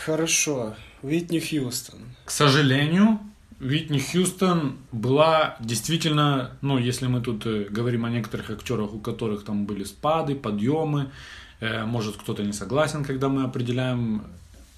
[0.06, 0.76] хорошо.
[1.02, 2.00] Уитни Хьюстон.
[2.24, 3.20] К сожалению,
[3.60, 9.44] Витни Хьюстон была действительно, ну, если мы тут э, говорим о некоторых актерах, у которых
[9.44, 11.12] там были спады, подъемы,
[11.60, 14.24] Э, Может, кто-то не согласен, когда мы определяем,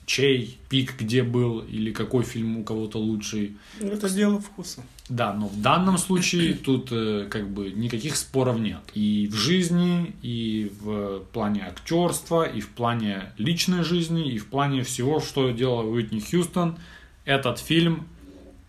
[0.05, 3.57] чей пик где был, или какой фильм у кого-то лучший.
[3.81, 4.83] Ну, Это дело вкуса.
[5.09, 8.79] Да, но в данном случае тут э, как бы никаких споров нет.
[8.93, 14.81] И в жизни, и в плане актерства, и в плане личной жизни, и в плане
[14.83, 16.77] всего, что делала Уитни Хьюстон.
[17.25, 18.07] Этот фильм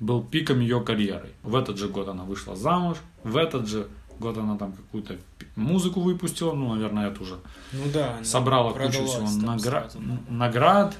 [0.00, 1.30] был пиком ее карьеры.
[1.42, 5.16] В этот же год она вышла замуж, в этот же год она там какую-то
[5.56, 7.36] музыку выпустила, ну, наверное, это уже
[7.72, 8.16] Ну да.
[8.22, 9.90] собрала кучу всего награ-
[10.30, 10.96] наград.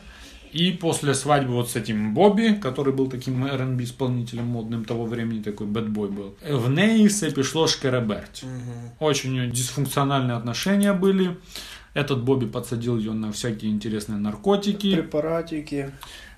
[0.56, 5.42] И после свадьбы вот с этим Бобби, который был таким R&B исполнителем модным того времени,
[5.42, 8.44] такой бэтбой был, в все пішло шкереберть.
[8.98, 11.36] Очень у нее дисфункциональные отношения были.
[11.92, 14.94] Этот Бобби подсадил ее на всякие интересные наркотики.
[14.94, 15.90] Препаратики.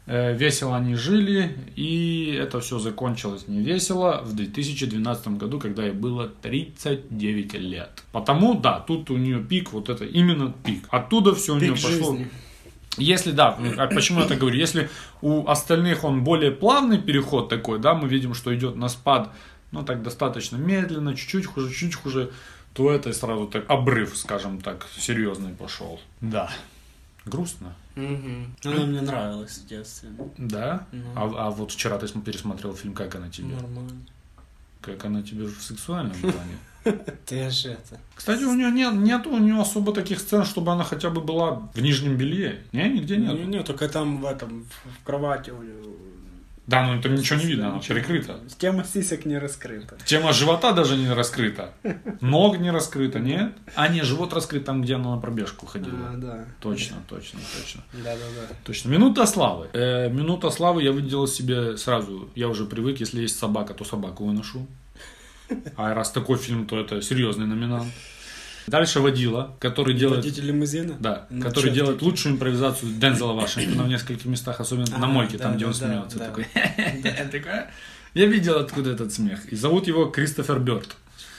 [0.07, 6.29] Э, Весело они жили, и это все закончилось невесело в 2012 году, когда ей было
[6.43, 7.91] 39 лет.
[8.13, 10.87] Потому, да, тут у нее пик, вот это именно пик.
[10.89, 11.91] Оттуда все у нее пошло.
[11.91, 12.29] жизни.
[12.99, 14.57] Если да, ну, а почему я так говорю?
[14.57, 14.89] Если
[15.23, 19.31] у остальных он более плавный переход такой, да, мы видим, что идет на спад,
[19.73, 22.31] ну так достаточно медленно, чуть-чуть хуже, чуть хуже,
[22.75, 26.01] то это сразу так обрыв, скажем так, серьезный пошел.
[26.21, 26.51] Да.
[27.25, 27.75] Грустно.
[27.97, 28.55] Мгм.
[28.65, 30.11] Она мне нравилась в детстве.
[30.37, 30.87] Да?
[30.93, 31.03] Ну.
[31.17, 33.91] А, а вот вчера ты см- пересмотрел фильм «Как она тебе?» Нормально.
[34.93, 36.59] Как она тебе в сексуальном плане?
[37.27, 38.01] Ты же это.
[38.15, 41.69] Кстати, у нее нет, нет у нее особо таких сцен, чтобы она хотя бы была
[41.75, 42.61] в нижнем белье.
[42.73, 43.35] Не, нигде нет.
[43.35, 45.97] Не, не, только там в этом, в, кровати у неё
[46.69, 48.39] Да, ну там ничего не видно, она прикрыта.
[48.59, 49.97] Тема сисек не раскрыта.
[50.05, 51.73] Тема живота даже не раскрыта.
[52.21, 53.55] Ног не раскрыта, нет?
[53.75, 56.11] А, не, живот раскрыт там, где она на пробежку ходила.
[56.13, 56.45] А, да.
[56.61, 57.83] Точно, точно, точно.
[57.95, 58.55] Да, да, да.
[58.65, 58.91] Точно.
[58.91, 59.69] Минута славы.
[59.73, 62.29] Э, минута славы я выделил себе сразу.
[62.35, 64.67] Я уже привык, если есть собака, то собаку выношу.
[65.77, 67.91] А раз такой фильм, то это серьезный номинант.
[68.69, 70.25] Дальше водила, который делает...
[70.25, 70.95] Водитель лимузина?
[71.01, 75.09] Да, Ну, который чё делает лучшую импровизацию Дензела Вашингтона в нескольких местах, особенно на А,
[75.09, 76.19] мойке, да, там, где да, он да, смеется.
[76.19, 76.25] да.
[76.27, 76.45] Такой,
[77.33, 77.53] такой,
[78.15, 79.47] Я видел, откуда этот смех.
[79.47, 80.97] И зовут его Кристофер Бёрд.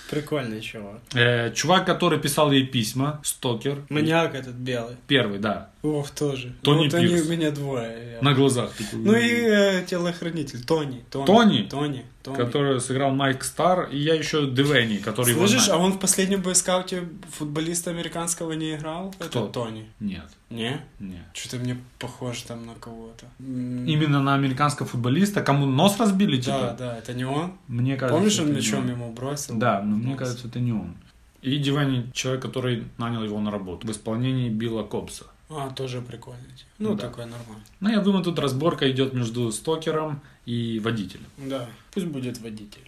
[0.09, 0.99] Прикольный чувак.
[1.13, 3.83] Э, чувак, который писал ей письма, стокер.
[3.89, 4.95] Маньяк этот белый.
[5.07, 5.69] Первый, да.
[5.81, 6.53] Ох, тоже.
[6.61, 7.25] Тони вот они Пирс.
[7.25, 8.17] у меня двое.
[8.21, 8.73] На глазах.
[8.75, 8.99] такой.
[8.99, 11.05] Ну и э, телохранитель Тони.
[11.09, 11.25] Тони.
[11.25, 11.61] Тони?
[11.69, 12.05] Тони.
[12.21, 12.35] Тони.
[12.35, 16.41] Который сыграл Майк Стар, и я еще Девенни, который его Слышишь, а он в последнем
[16.41, 19.13] бойскауте футболиста американского не играл?
[19.19, 19.25] Кто?
[19.45, 19.85] Это Тони.
[20.01, 20.81] Нет, Не?
[20.99, 21.21] нет.
[21.33, 23.25] Что-то мне похож там на кого-то.
[23.39, 26.75] Именно на американского футболиста, кому нос разбили, Да, типа?
[26.77, 27.53] да, это не он.
[27.69, 29.55] Мне кажется, Помнишь, он мячом ему бросил?
[29.57, 30.19] Да, но мне Нос.
[30.19, 30.95] кажется, это не он.
[31.41, 35.23] И Дивани человек, который нанял его на работу в исполнении Билла Кобса.
[35.49, 36.43] А, тоже прикольно.
[36.77, 37.07] Ну, Да.
[37.07, 37.63] такой нормально.
[37.79, 41.25] Ну, я думаю, тут разборка идет между стокером и водителем.
[41.37, 42.81] Да, пусть будет водитель.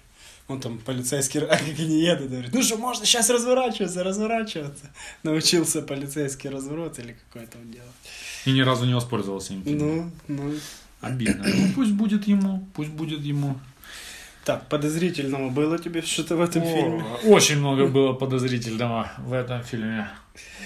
[0.48, 4.92] Он там полицейский, а как они едут, говорит, ну что, можно сейчас разворачиваться, разворачиваться.
[5.24, 7.90] Научился полицейский разворот или какой там делать.
[8.46, 9.64] И ни разу не воспользовался им.
[9.66, 10.54] Ну, ну.
[11.02, 11.44] Обидно.
[11.56, 13.58] Ну, пусть будет ему, пусть будет ему.
[14.46, 17.04] Так, подозрительного было тебе что-то в этом О, фильме?
[17.26, 20.10] Очень много было подозрительного в этом фильме.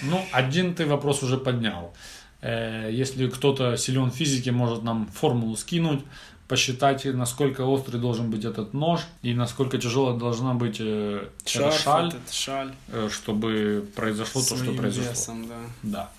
[0.02, 1.94] Ну, один ты вопрос уже поднял.
[2.42, 6.00] Э, Если кто-то силен в физике, может нам формулу скинуть,
[6.48, 11.80] посчитать, насколько острый должен быть этот нож и насколько тяжелая должна быть э, эта Шарф
[11.80, 12.72] шаль, этот, шаль.
[12.88, 15.10] э, чтобы произошло то, что Своим произошло.
[15.10, 15.56] весом, да.
[15.82, 16.10] Да.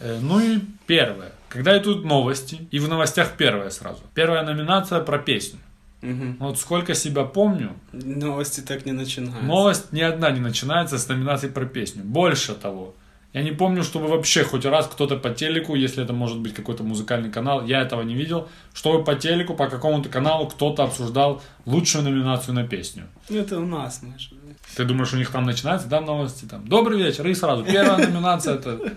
[0.00, 1.32] Э, Ну и первое.
[1.50, 4.00] Когда идут новости, и в новостях первое сразу.
[4.14, 5.58] Первая номинация про песню.
[6.02, 6.36] Мгм.
[6.38, 9.42] Вот сколько себя помню, Новости так не начинаются.
[9.44, 12.04] новость ни одна не начинается с номинации про песню.
[12.04, 12.94] Больше того.
[13.34, 16.82] Я не помню, чтобы вообще хоть раз кто-то по телеку, если это может быть какой-то
[16.82, 22.04] музыкальный канал, я этого не видел, чтобы по телеку, по какому-то каналу кто-то обсуждал лучшую
[22.04, 23.04] номинацию на песню.
[23.28, 24.30] Ну, Это у нас, Маша.
[24.76, 26.46] Ты думаешь, у них там начинается, да, новости?
[26.46, 28.94] Там, Добрый вечер, и сразу первая номинация это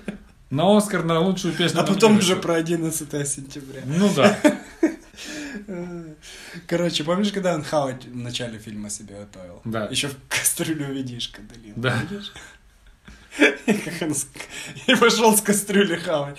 [0.50, 1.82] на Оскар на лучшую песню.
[1.82, 3.82] А потом уже про 11 сентября.
[3.86, 4.38] Ну да.
[6.68, 9.62] Короче, помнишь, когда он хавать в начале фильма себе готовил?
[9.66, 9.86] Да.
[9.86, 11.74] Еще в кастрюлю видишка долил.
[11.76, 12.02] Да.
[13.66, 14.14] И как он
[14.88, 16.38] И пошел с кастрюли хавать.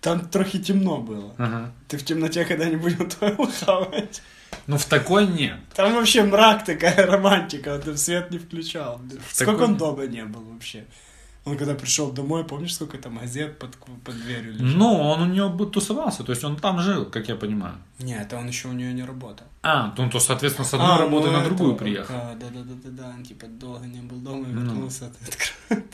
[0.00, 1.34] Там трохи темно было.
[1.38, 1.72] Ага.
[1.88, 4.22] Ты в темноте когда-нибудь готовил хавать?
[4.66, 5.58] Ну в такой нет.
[5.74, 9.00] Там вообще мрак такая романтика, он там свет не включал.
[9.30, 10.84] Сколько такой он дома не был вообще?
[11.44, 14.76] Он когда пришел домой, помнишь, сколько там газет под, под дверью лежало?
[14.78, 17.74] Ну, он у нее тусовался, то есть он там жил, как я понимаю.
[17.98, 19.46] Нет, это он еще у нее не работал.
[19.62, 22.14] А, ну то, соответственно, с одной работы ну на это- другую приехал.
[22.14, 24.60] Да, да, да, да, да, он типа долго не был дома и Ну.
[24.62, 25.12] вернулся.
[25.20, 25.28] ты
[25.74, 25.84] открыл.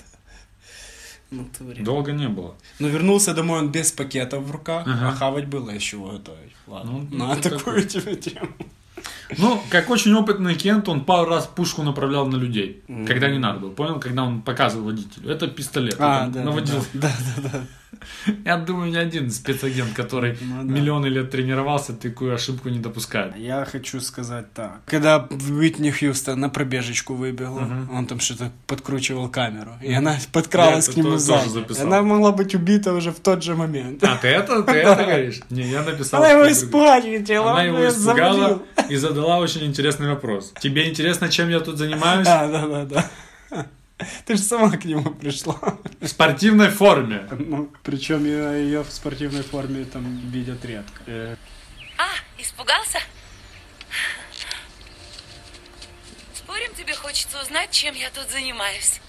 [1.31, 1.83] В натуре.
[1.85, 2.55] Долго не было.
[2.79, 5.09] Но вернулся домой он без пакетов в руках, Ага.
[5.09, 6.53] а хавать было еще готовить.
[6.67, 8.49] Ладно, Ну, на это такую тебе тему.
[9.39, 13.61] Ну, как очень опытный Кент, он пару раз пушку направлял на людей, когда не надо
[13.61, 13.71] было.
[13.71, 15.31] Понял, когда он показывал водителю.
[15.31, 15.97] Это пистолет.
[15.99, 16.85] А, да, наводил.
[16.95, 17.61] да, да, да.
[18.45, 20.73] Я думаю, ни один спецагент, который Ну да.
[20.73, 23.37] миллионы лет тренировался, такую ошибку не допускает.
[23.37, 24.81] Я хочу сказать так.
[24.87, 30.95] Когда Уитни Хьюстон на пробежечку выбегла, он там что-то подкручивал камеру, и она подкралась Я
[30.95, 31.81] к нему сзади.
[31.83, 34.03] Она могла быть убита уже в тот же момент.
[34.05, 35.41] А, ты это, ты это говоришь?
[35.51, 36.23] Не, я написал.
[36.23, 36.45] Она его
[37.31, 40.53] хотела, Она он его испугала и задала очень интересный вопрос.
[40.61, 42.27] Тебе интересно, чем я тут занимаюсь?
[42.31, 43.67] Да, да, да, да.
[44.25, 45.59] Ты же сама к нему пришла.
[46.01, 47.29] В спортивной форме.
[47.31, 51.03] Ну, причем ее в спортивной форме там видят редко.
[51.07, 51.37] Э,
[51.99, 53.01] А, испугался?
[56.35, 59.01] Спорим, тебе хочется узнать, чем я тут занимаюсь?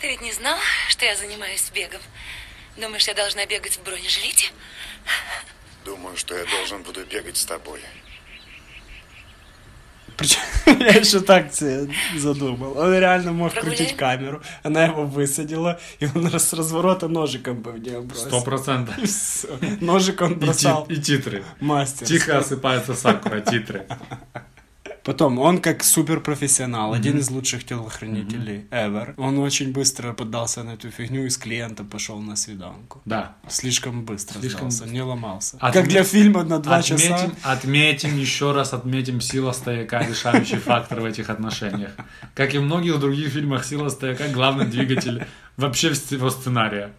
[0.00, 0.58] Ты ведь не знал,
[0.88, 2.00] что я занимаюсь бегом?
[2.76, 4.50] Думаешь, я должна бегать в бронежилете?
[5.84, 7.80] Думаю, что я должен буду бегать с тобой.
[10.16, 10.40] Причем
[10.80, 12.76] я еще так себе задумал.
[12.78, 13.78] Он реально мог Прогуляем?
[13.78, 14.42] крутить камеру.
[14.62, 18.26] Она его высадила, и он с разворота ножиком бы в нее бросил.
[18.28, 18.96] Сто процентов.
[18.98, 19.48] И всё.
[19.80, 20.86] Ножик он И, бросал.
[20.86, 21.44] ти- и титры.
[21.60, 22.06] Мастер.
[22.06, 23.86] Тихо осыпается сакура, титры.
[25.04, 29.14] Потом, он как суперпрофессионал, один из лучших телохранителей ever.
[29.18, 33.02] Он очень быстро поддался на эту фигню и с клиентом пошел на свиданку.
[33.04, 33.36] Да.
[33.48, 35.56] Слишком быстро Слишком сдался, не ломался.
[35.58, 37.30] Отме- Как для фильма на два часа.
[37.42, 41.92] Отметим, еще раз отметим сила стояка, решающий фактор в этих отношениях.
[42.34, 45.26] Как и в многих других фильмах, сила стояка главный двигатель
[45.56, 46.92] вообще всего сценария.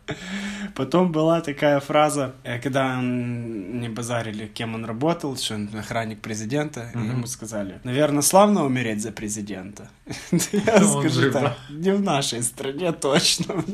[0.75, 6.91] Потом была такая фраза, э, когда не базарили, кем он работал, что он охранник президента,
[6.93, 9.89] ему сказали, наверное, славно умереть за президента.
[10.31, 13.45] Я скажу так, не в нашей стране точно.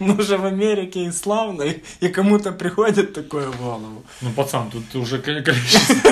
[0.00, 1.62] Ну, уже в Америке и славно,
[2.00, 4.02] и- кому-то приходит такое в голову.
[4.22, 6.10] Ну, пацан, тут уже ко- количество.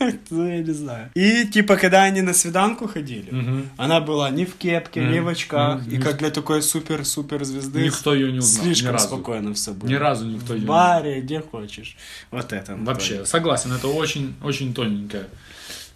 [0.30, 1.10] Ну, я не знаю.
[1.14, 3.68] И, типа, когда они на свиданку ходили, Мгм.
[3.78, 5.90] она была ни в кепке, ни в очках, Мгм.
[5.94, 9.88] и как для такой супер-супер звезды Никто ее не узнал, слишком спокойно все было.
[9.88, 11.96] Ни разу никто В ее не баре, где хочешь.
[12.32, 12.74] Вот это.
[12.76, 15.24] Вообще, согласен, это очень, очень тоненькое.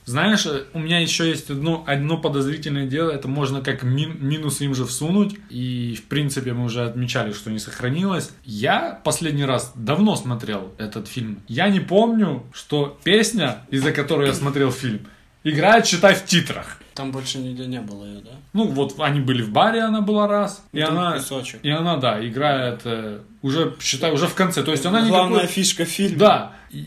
[0.07, 4.73] Знаешь, у меня еще есть одно, одно подозрительное дело, это можно как мин- минус им
[4.73, 8.31] же всунуть, и в принципе мы уже отмечали, что не сохранилось.
[8.45, 11.41] Я последний раз давно смотрел этот фильм.
[11.49, 15.01] Я не помню, что песня, из-за которой я смотрел фильм,
[15.43, 16.79] играет, считай, в титрах.
[16.95, 18.31] Там больше нигде не было ее, да?
[18.53, 21.61] Ну, вот они были в баре, она была раз, и там она, кусочек.
[21.65, 24.63] и она, да, играет э, уже, считай, уже в конце.
[24.63, 26.19] То есть она Главная никакой- фишка фильма.
[26.19, 26.53] да.
[26.71, 26.87] И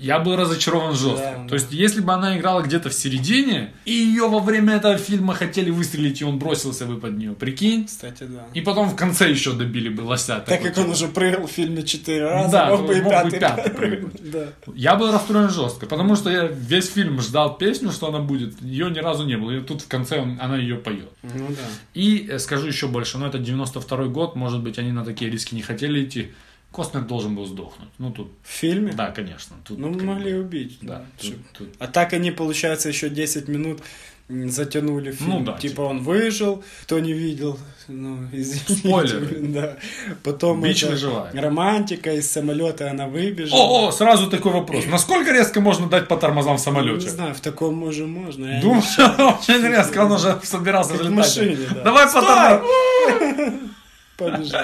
[0.00, 1.36] Я был разочарован жестко.
[1.42, 4.96] Да, То есть, если бы она играла где-то в середине, и ее во время этого
[4.96, 7.86] фильма хотели выстрелить, и он бросился бы под нее, прикинь.
[7.86, 8.46] Кстати, да.
[8.54, 10.36] И потом в конце еще добили бы лося.
[10.36, 10.94] Так такой, как он типа.
[10.94, 13.40] уже прыгал в фильме четыре раза, Да, мог бы и мог бы пятый.
[13.40, 14.12] пятый прыгнуть.
[14.32, 14.46] Да.
[14.74, 18.60] Я был расстроен жестко, потому что я весь фильм ждал песню, что она будет.
[18.62, 19.50] Ее ни разу не было.
[19.50, 21.10] И тут в конце он- она ее поет.
[21.22, 21.56] Ну да.
[21.94, 25.54] И э, скажу еще больше, ну это 92 год, может быть, они на такие риски
[25.54, 26.30] не хотели идти.
[26.72, 27.88] Костнер должен был сдохнуть.
[27.98, 28.92] Ну тут, В фильме?
[28.92, 29.56] да, конечно.
[29.64, 30.78] Тут, Ну, как могли убить.
[30.82, 33.80] Да, тут- тут А так они, получается, еще 10 минут
[34.28, 35.30] затянули фильм.
[35.30, 35.80] Ну да, Типа типа.
[35.80, 37.58] он выжил, кто не видел.
[37.88, 38.74] Ну, извините.
[38.74, 39.40] Спойлеры.
[39.52, 39.76] Да.
[40.22, 41.34] Потом Бич это выживает.
[41.34, 43.58] романтика, из самолета она выбежала.
[43.60, 44.86] О, о, сразу такой вопрос.
[44.86, 47.10] Насколько резко можно дать по тормозам в Не самолете?
[47.10, 48.46] знаю, в таком може можно.
[48.46, 48.82] не Думаю,
[49.40, 51.12] очень резко, он уже собирался взлетать.
[51.16, 51.80] машине, да.
[51.82, 53.60] Давай по тормозам.
[54.16, 54.60] Побежал.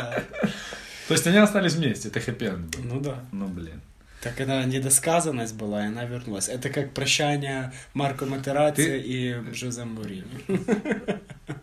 [1.09, 2.83] То есть они остались вместе, это хэппи был.
[2.85, 3.25] Ну да.
[3.33, 3.81] Ну, блин.
[4.23, 6.49] Так она недосказанность была, и она вернулась.
[6.49, 10.25] Это как прощание Марко Матераци Ты- и Жозе Мурини.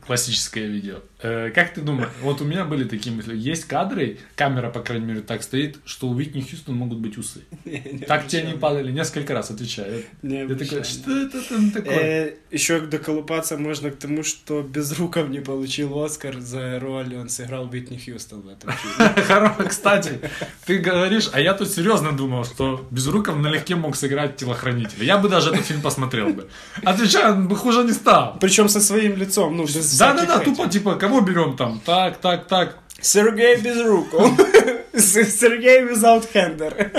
[0.06, 1.00] Классическое видео.
[1.22, 3.36] Э, как ты думаешь, вот у меня были такие мысли.
[3.36, 7.42] Есть кадры, камера, по крайней мере, так стоит, что у Уитни Хьюстон могут быть усы.
[8.08, 10.04] Так тебе не падали несколько раз, отвечаю.
[10.22, 11.96] Не Я такой, что это там такое?
[11.96, 17.70] Э, еще доколупаться можно к тому, что Безруков не получил Оскар за роль, он сыграл
[17.70, 19.14] Уитни Хьюстон в этом фильме.
[19.28, 20.20] Хоро- Кстати,
[20.66, 25.04] ты говоришь, а я тут серьезно думал, что Безруков налегке мог сыграть телохранителя.
[25.04, 26.50] Я бы даже этот фильм посмотрел бы.
[26.84, 28.38] Отвечаю, он бы хуже не стал.
[28.40, 31.82] Причем со своим лицом, ну, без Да-да-да, тупо типа, кого берем там?
[31.86, 32.78] Так, так, так.
[33.02, 34.32] Сергей Безруков.
[34.96, 36.92] Сергей without hander.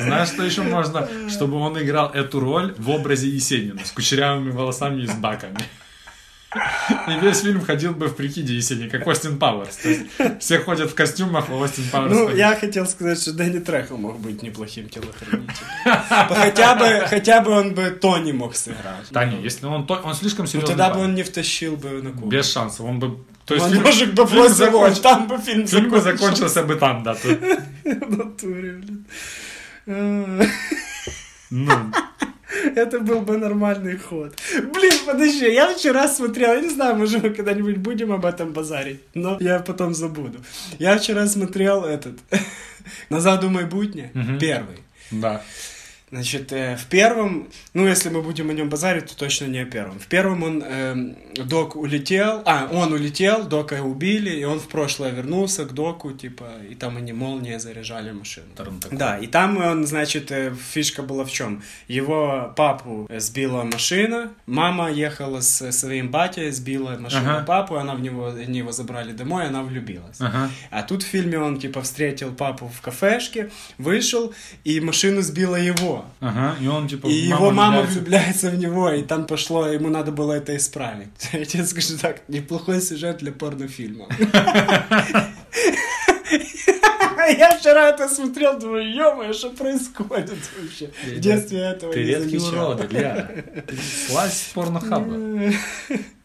[0.00, 1.08] Знаешь, что еще можно?
[1.28, 5.58] Чтобы он играл эту роль в образе Есенина с кучерявыми волосами и с баками.
[6.52, 9.76] И весь фильм ходил бы в прикиде Есенина, как Остин Пауэрс.
[9.76, 10.02] То есть
[10.40, 12.38] все ходят в костюмах, а Остин Пауэрс Ну, ходит.
[12.38, 15.46] я хотел сказать, что Дэнни Трехо мог быть неплохим телохранителем.
[16.28, 19.06] Хотя бы, хотя бы он бы Тони мог сыграть.
[19.10, 22.10] Да не, если он, он слишком Ну, серьезный тогда бы он не втащил бы на
[22.10, 22.30] кухню.
[22.30, 22.80] Без шансов.
[22.84, 26.48] Он бы То есть Он фильм- бы бросил, законч- там бы фильм Фильм бы закончился.
[26.48, 27.14] закончился бы там, да.
[27.22, 27.38] тут.
[31.52, 31.70] Ну,
[32.76, 34.32] Это был бы нормальный ход.
[34.74, 39.00] Блин, подожди, я вчера смотрел, я не знаю, может мы когда-нибудь будем об этом базарить,
[39.14, 40.38] но я потом забуду.
[40.78, 42.14] Я вчера смотрел этот
[43.10, 44.10] «Назад у майбутнє»,
[44.40, 44.78] первый.
[45.10, 45.42] да.
[46.12, 49.64] Значит, э, в первом, ну, если мы будем о нем базарить, то точно не о
[49.64, 49.98] первом.
[50.00, 55.10] В первом он, эм, Док улетел, а, он улетел, Дока убили, и он в прошлое
[55.12, 58.46] вернулся к Доку, типа, и там они молнией заряжали машину.
[58.90, 61.62] Да, и там он, значит, э, фишка была в чем?
[61.86, 67.44] Его папу э, сбила машина, мама ехала с своим батей, сбила машину Ага.
[67.46, 70.20] папу, она в него, они его забрали домой, она влюбилась.
[70.20, 70.50] Ага.
[70.70, 74.34] А тут в фильме он, типа, встретил папу в кафешке, вышел,
[74.64, 75.99] и машину сбила его.
[76.20, 76.56] Ага.
[76.60, 77.06] И он типа...
[77.06, 77.98] И его мама влюбляется.
[77.98, 81.10] влюбляется в него, и там пошло, ему надо было это исправить.
[81.32, 84.06] Я тебе скажу так, неплохой сюжет для порнофильма.
[87.38, 90.90] Я вчера это смотрел, думаю, ё что происходит вообще?
[91.04, 93.30] В детстве этого Ты редкий урод, Илья.
[94.08, 95.16] Слазь порнохаба.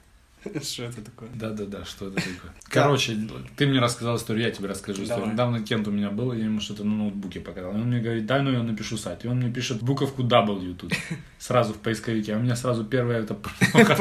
[0.63, 1.29] Что это такое?
[1.33, 2.53] Да-да-да, что это такое?
[2.69, 3.17] Короче,
[3.57, 5.31] ты мне рассказал историю, я тебе расскажу историю.
[5.31, 7.71] Недавно Кент у меня был, я ему что-то на ноутбуке показал.
[7.73, 9.25] И он мне говорит, дай, ну я напишу сайт.
[9.25, 10.93] И он мне пишет буковку W тут,
[11.39, 12.35] сразу в поисковике.
[12.35, 13.97] А у меня сразу первое это порнохаб.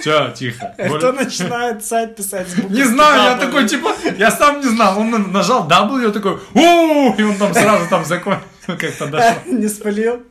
[0.00, 0.74] Всё, тихо.
[0.78, 4.98] Кто начинает сайт писать с Не знаю, я такой, типа, я сам не знал.
[4.98, 9.42] Он на- нажал W, я такой, у и он там сразу там закончил, как-то дошло.
[9.46, 10.22] Не спалил?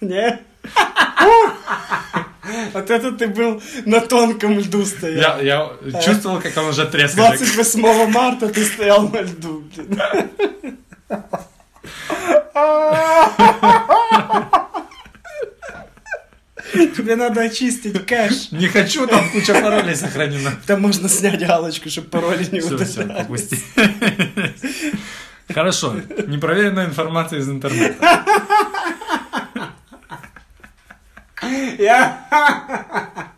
[0.00, 0.47] Не?
[2.72, 5.40] Вот это ты был на тонком льду стоял.
[5.40, 7.38] Я, я чувствовал, как он уже трескает.
[7.38, 10.00] 28 марта ты стоял на льду, блин.
[16.96, 18.52] Тебе надо очистить кэш.
[18.52, 20.52] Не хочу, там куча паролей сохранена.
[20.66, 23.22] Там можно снять галочку, чтобы пароли не Все, все, удалялись.
[23.22, 23.58] попусти.
[25.52, 25.96] Хорошо,
[26.26, 28.22] непроверенная информация из интернета.
[31.78, 33.32] Я...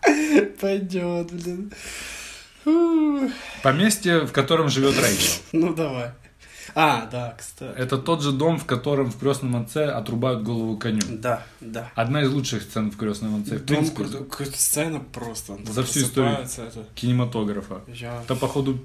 [0.60, 1.72] Пойдет, блин.
[3.62, 5.32] Поместье, в котором живет Рэйчел.
[5.52, 6.12] Ну давай.
[6.74, 7.76] А, да, кстати.
[7.76, 11.00] Это тот же дом, в котором в крестном отце отрубают голову коню.
[11.08, 11.90] Да, да.
[11.94, 13.56] Одна из лучших сцен в крестном отце.
[13.56, 15.58] В Дом, принципе, сцена просто.
[15.68, 16.38] За всю историю.
[16.42, 16.86] это.
[16.94, 17.82] кинематографа.
[17.88, 18.22] Я...
[18.22, 18.78] Это, походу,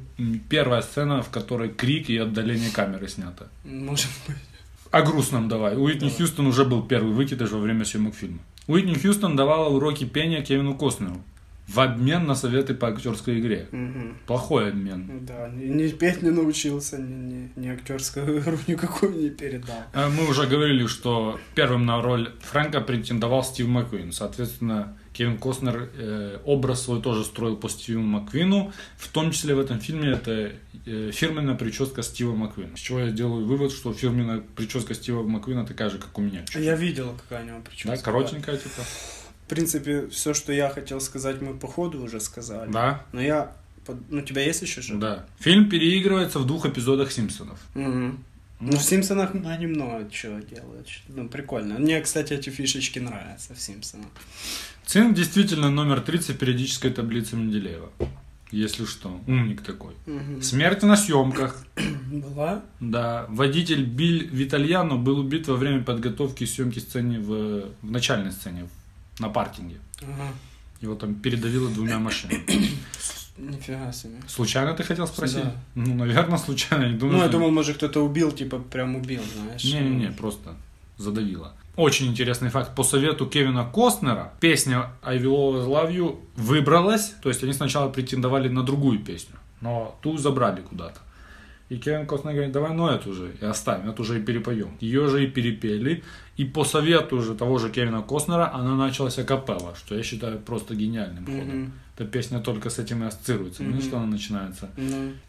[0.49, 3.49] первая сцена, в которой крик и отдаление камеры снято.
[3.63, 4.38] Может быть.
[4.91, 5.75] О грустном давай.
[5.75, 8.39] Уитни Хьюстон уже был первый выкидыш во время съемок фильма.
[8.68, 11.22] Уитни Хьюстон давала уроки пения Кевину Костнеру
[11.68, 13.68] в обмен на советы по актерской игре.
[13.72, 14.18] Мгм.
[14.28, 15.26] Плохой обмен.
[15.26, 19.76] Да, ни, ни петь не научился, ни, ни, ни актерскую игру никакую не передал.
[19.93, 24.11] А Мы уже говорили, что первым на роль Фрэнка претендовал Стив Маккуин.
[24.11, 28.74] Соответственно, Кевин Костнер э, образ свой тоже строил по Стиву Маккуину.
[28.97, 30.51] В том числе в этом фильме это
[30.86, 32.76] э, фирменная прическа Стива Маккуина.
[32.76, 36.43] С чего я делаю вывод, что фирменная прическа Стива Маккуина такая же, как у меня.
[36.53, 37.95] А Я видел, какая у него прическа.
[37.95, 38.82] Да, коротенькая типа.
[39.45, 42.70] В принципе, все, что я хотел сказать, мы по ходу уже сказали.
[42.70, 43.55] Да, Но я...
[44.09, 44.95] Ну, у тебя есть еще что?
[44.95, 45.26] да.
[45.39, 47.59] Фильм переигрывается в двух эпизодах Симпсонов.
[47.74, 48.22] Мгм.
[48.59, 50.88] Ну, в Симпсонах они много чего делают.
[51.07, 51.78] Ну, прикольно.
[51.78, 54.07] Мне, кстати, эти фишечки нравятся в Симпсонах.
[54.86, 57.89] Цинк действительно номер 30 периодической таблицы Менделеева.
[58.51, 59.93] Если что, умник такой.
[60.41, 61.65] Смерть на съемках.
[62.11, 62.61] Была?
[62.79, 68.69] Да, водитель Биль Витальяно был убит во время подготовки съемки сцены в, в начальной сцене,
[69.19, 69.77] на паркинге.
[70.01, 70.27] Ага.
[70.81, 72.43] Его там передавило двумя машинами.
[73.38, 74.13] Нифига себе.
[74.27, 75.43] Случайно ты хотел спросить?
[75.43, 75.55] Да.
[75.73, 76.83] Ну, наверное, случайно.
[76.83, 79.63] Я думаю, Ну, я что- думал, может, кто-то убил, типа, прям убил, знаешь.
[79.63, 80.55] Не-не-не, просто
[80.97, 81.53] задавило.
[81.75, 82.73] Очень интересный факт.
[82.73, 87.13] По совету Кевина Костнера песня I Will Always Love You выбралась.
[87.21, 90.99] То есть они сначала претендовали на другую песню, но ту забрали куда-то.
[91.70, 94.78] И Кевин Костнер говорит, давай ну эту же и оставим, эту же и перепоем.
[94.80, 96.03] Ее же и перепели.
[96.38, 100.76] И по совету же того же Кевина Костнера она началась акапелла, что я считаю просто
[100.76, 101.74] гениальным ходом.
[101.97, 103.63] Эта песня только с этим и ассоциируется.
[103.63, 104.70] Ну, что она начинается.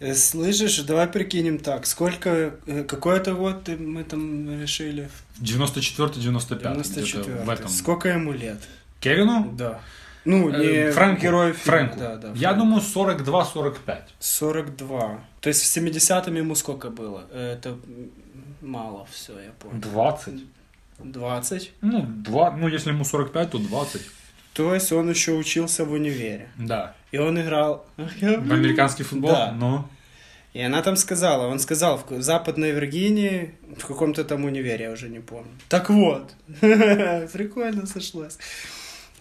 [0.01, 1.87] Э, слышишь, давай прикинем так.
[1.87, 5.09] Сколько, э, какой это год мы там решили?
[5.41, 7.69] 94-95 где-то 94 в этом.
[7.69, 8.59] Сколько ему лет?
[9.01, 9.55] Кевину?
[9.57, 9.81] Да.
[10.27, 11.23] Ну, не Э, Фрэнку.
[11.23, 11.65] герой фильма.
[11.79, 11.99] Фрэнку.
[11.99, 12.59] Да, да, Я Фрэнк.
[12.59, 13.99] думаю 42-45.
[14.19, 15.21] 42.
[15.41, 17.25] То есть в 70-м ему сколько было?
[17.33, 17.79] Это
[18.61, 19.81] мало, все, я понял.
[19.81, 20.35] 20.
[20.99, 21.73] 20.
[21.83, 24.03] Ну, два, ну, если ему 45, то 20.
[24.55, 26.49] То есть он еще учился в универе.
[26.57, 26.95] Да.
[27.13, 27.85] И он играл...
[27.97, 29.31] В американский футбол?
[29.31, 29.53] Да.
[29.53, 29.85] Ну,
[30.55, 35.09] И она там сказала, он сказал, в Западной Виргинии, в каком-то там универе, я уже
[35.11, 35.51] не помню.
[35.69, 38.39] Так вот, прикольно сошлось.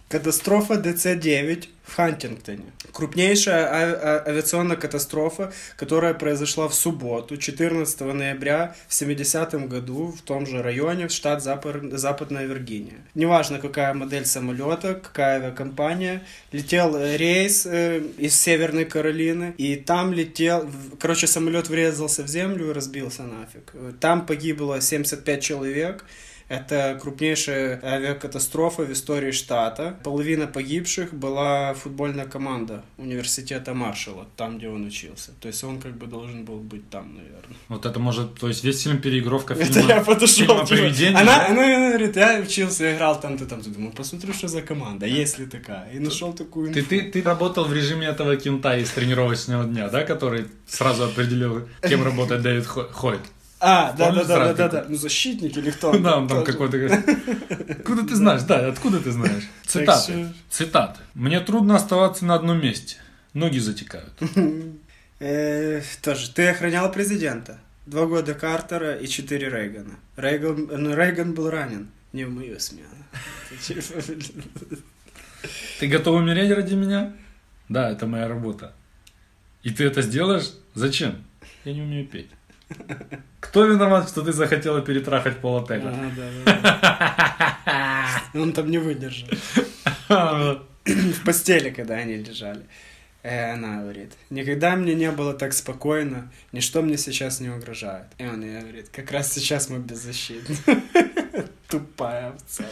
[0.07, 2.65] Катастрофа ДЦ-9 в Хантингтоне.
[2.91, 10.21] Крупнейшая а- а- авиационная катастрофа, которая произошла в субботу, 14 ноября в 70 году в
[10.21, 12.99] том же районе, в штат Запад- Западная Виргиния.
[13.15, 16.21] Неважно, какая модель самолета, какая авиакомпания.
[16.51, 20.69] Летел э, рейс э, из Северной Каролины, и там летел...
[20.99, 23.71] Короче, самолет врезался в землю и разбился нафиг.
[23.73, 26.05] Э, Там погибло 75 человек.
[26.47, 29.95] Это крупнейшая авиакатастрофа в истории штата.
[30.03, 35.31] Половина погибших была футбольная команда университета Маршалла, там, где он учился.
[35.41, 37.57] То есть он как бы должен был быть там, наверное.
[37.67, 40.45] Вот это может, то есть весь фильм переигровка Это фильма, я подошел.
[40.45, 43.69] фильма «Привидение», она, она, она говорит, я учился, играл там-то, там-то.
[43.71, 45.89] Думаю, посмотрю, что за команда, есть ли такая.
[45.93, 46.89] И нашел такую Ты, инфу.
[46.89, 52.03] ты, ты работал в режиме этого кента из тренировочного дня, да, который сразу определил, кем
[52.03, 53.21] работает Дэвид Хо- Хойт.
[53.59, 54.85] А, да, да, да, да, да.
[54.87, 55.91] Ну, защитник или кто?
[55.99, 56.77] Да, он там какой-то...
[57.69, 58.43] Откуда ты знаешь?
[58.43, 59.43] Да, откуда ты знаешь?
[59.65, 60.33] Цитаты.
[60.49, 60.99] Цитаты.
[61.13, 62.97] Мне трудно оставаться на одном месте.
[63.33, 64.13] Ноги затекают.
[65.17, 67.57] Э, Тоже, ты охранял президента.
[67.85, 69.95] Два года Картера и четыре Рейгана.
[70.17, 71.87] Рейган, ну, Рейган был ранен.
[72.11, 72.89] Не в мою смену.
[75.79, 77.13] Ты готов умереть ради меня?
[77.69, 78.73] Да, это моя работа.
[79.63, 80.51] И ты это сделаешь?
[80.73, 81.23] Зачем?
[81.63, 82.29] Я не умею петь.
[83.39, 85.87] Кто виноват, что ты захотела перетрахать пол отеля?
[85.87, 86.11] Ага,
[86.45, 86.61] да,
[87.65, 88.21] да.
[88.41, 89.29] Он там не выдержал.
[90.85, 92.65] В постели, когда они лежали.
[93.25, 98.05] Э, она говорит, никогда мне не было так спокойно, ничто мне сейчас не угрожает.
[98.19, 100.55] И он ей говорит, как раз сейчас мы беззащитны.
[101.67, 102.65] Тупая овца.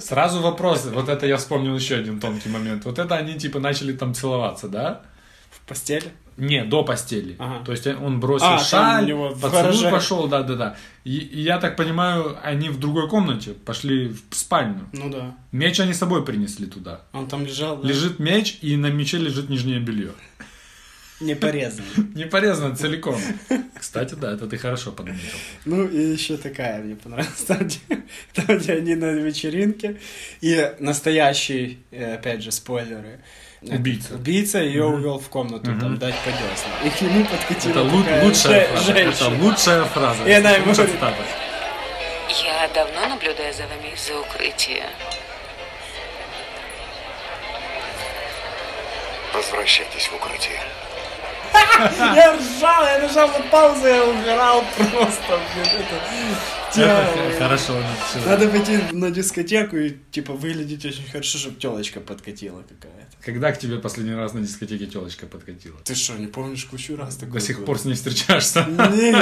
[0.00, 0.88] Сразу вопросы.
[0.88, 2.86] Вот это я вспомнил еще один тонкий момент.
[2.86, 5.02] Вот это они типа начали там целоваться, да?
[5.50, 6.10] В постели?
[6.36, 7.36] Не, до постели.
[7.38, 7.64] Ага.
[7.64, 10.76] То есть он бросил А, шаль, у него поцелуй пошел, да, да, да.
[11.04, 14.88] И, и я так понимаю, они в другой комнате пошли в спальню.
[14.92, 15.34] Ну да.
[15.52, 17.02] Меч они с собой принесли туда.
[17.12, 17.76] Он там лежал.
[17.76, 17.88] да?
[17.88, 20.12] Лежит меч, и на мече лежит нижнее белье.
[21.20, 21.84] Не порезан.
[22.14, 23.20] Не порезано целиком.
[23.78, 25.20] Кстати, да, это ты хорошо подметил.
[25.64, 27.44] Ну и еще такая мне понравилась.
[27.46, 27.78] Там где,
[28.34, 30.00] там, где они на вечеринке.
[30.40, 33.20] И настоящий, э, опять же, спойлеры.
[33.62, 34.14] Убийца.
[34.14, 36.30] Убийца ее увел в комнату там дать по.
[36.84, 38.92] И к нему подкатила Это такая лучшая же- фраза.
[38.92, 39.44] Это женщина.
[39.44, 40.24] лучшая фраза.
[40.24, 40.96] И она ему говорит.
[42.44, 44.86] Я давно наблюдаю за вами из-за укрытия.
[49.32, 50.60] Возвращайтесь в укрытие.
[52.14, 55.38] Я ржал, я нажал на паузу, я умирал просто.
[55.54, 56.36] блин, это Это.
[57.38, 57.74] Хорошо.
[58.26, 63.16] Надо пойти на дискотеку и, типа, выглядеть очень хорошо, чтобы телочка подкатила какая-то.
[63.24, 65.76] Когда к тебе последний раз на дискотеке телочка подкатила?
[65.84, 67.34] Ты что, не помнишь кучу раз такое?
[67.34, 68.66] До сих пор с ней встречаешься?
[68.68, 69.12] Не,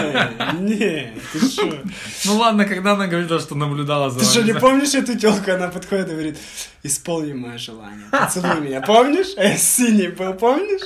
[0.61, 1.83] не, ты что?
[2.25, 5.51] Ну ладно, когда она говорила, что наблюдала за Ты что, не помнишь эту телку?
[5.51, 6.39] Она подходит и говорит,
[6.83, 8.81] исполни мое желание, поцелуй меня.
[8.81, 9.35] Помнишь?
[9.37, 10.83] Я синий был, помнишь?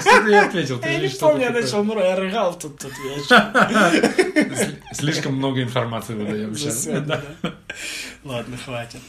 [0.00, 0.80] Что ты ответил?
[0.82, 3.50] Я не помню, я начал, ну, я рыгал тут тот вечер.
[4.56, 6.86] Сли- Слишком много информации выдаем За сейчас.
[8.24, 9.00] Ладно, хватит.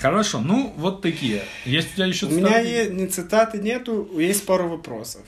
[0.00, 1.42] Хорошо, ну вот такие.
[1.66, 2.68] Есть у тебя еще У меня цитаты?
[2.68, 5.22] е- ни цитаты нету, есть пару вопросов.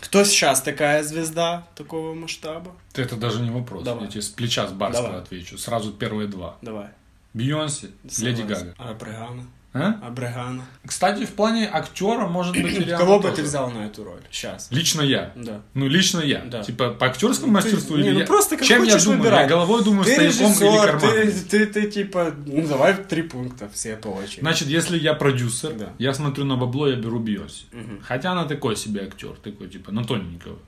[0.00, 2.72] Кто сейчас такая звезда такого масштаба?
[2.94, 3.82] Это даже не вопрос.
[3.82, 4.04] Давай.
[4.04, 5.22] Я тебе с плеча с барского Давай.
[5.22, 5.58] отвечу.
[5.58, 6.56] Сразу первые два.
[6.62, 6.88] Давай.
[7.34, 7.88] Бейонсе,
[8.18, 8.42] Леди.
[8.42, 8.74] Гага.
[8.78, 9.44] А Бригана?
[9.76, 9.98] А?
[10.02, 10.64] А Бригана?
[10.86, 14.20] Кстати, в плане актера, может быть, Риhanna Кого бы ты взял на эту роль?
[14.30, 14.68] Сейчас.
[14.70, 15.32] Лично я.
[15.36, 15.62] Да.
[15.74, 16.40] Ну, лично я.
[16.44, 16.62] Да.
[16.62, 18.26] Типа, по актерскому Ну, ты- мастерству не, или ну, я...
[18.26, 19.18] просто как Чем я думаю?
[19.18, 19.42] выбирай.
[19.42, 21.12] Я головой думаю Ты стояком или режиссер, карманом.
[21.12, 24.40] ты, ты, ты типа, ну давай три пункта все по очереди.
[24.40, 25.92] Значит, если я продюсер, Да.
[25.98, 27.64] я смотрю на бабло, я беру Бейонсе.
[28.02, 30.58] Хотя она такой себе актер, такой типа на тоненького.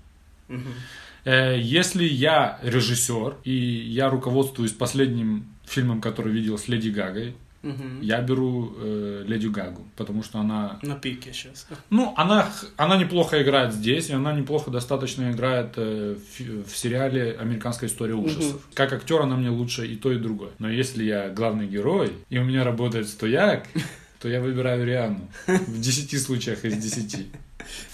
[1.25, 8.01] Э, Если я режиссер и я руководствуюсь последним фильмом, который видел с Леди Гагой, Мгм.
[8.03, 11.67] я беру э, Леди Гагу, потому что она, На пике сейчас.
[11.91, 17.37] ну, она, она неплохо играет здесь, и она неплохо достаточно играет э, в, в сериале
[17.41, 18.67] «Американская история ужасов».
[18.75, 20.51] Как актер она мне лучше и то, и другое.
[20.59, 23.67] Но если я главный герой, и у меня работает стояк,
[24.21, 27.27] то я выбираю Риану в 10 случаях из 10.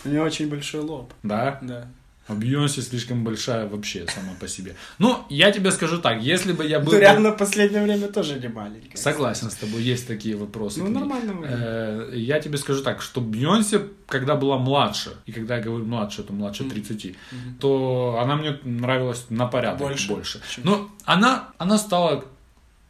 [0.05, 1.13] У нее очень большой лоб.
[1.23, 1.59] Да?
[1.63, 1.89] Да.
[2.27, 4.75] А Бейонсе слишком большая вообще сама по себе.
[4.99, 6.93] Ну, я тебе скажу так, если бы я был...
[6.93, 8.97] Ну, реально в последнее время тоже не маленькая.
[8.97, 10.83] Согласен с тобой, есть такие вопросы.
[10.83, 11.45] Ну, нормально.
[11.45, 16.23] Э, Я тебе скажу так, что Бьонсе, когда была младше, и когда я говорю младше,
[16.23, 17.15] то младше 30,
[17.61, 20.41] то она мне нравилась на порядок Больше, больше.
[20.63, 22.25] Но она, она стала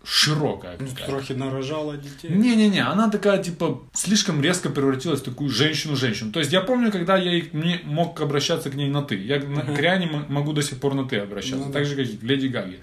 [0.04, 0.76] широкая.
[0.78, 2.28] Ну, трохи нарожала детей.
[2.30, 6.32] Не-не-не, она такая, типа, слишком резко превратилась в такую женщину-женщину.
[6.32, 9.16] То есть я помню, когда я и- мне мог обращаться к ней на «ты».
[9.16, 11.66] Я на- к Риане могу до сих пор на «ты» обращаться.
[11.66, 12.78] Ну так же, как и к Леди Гаге.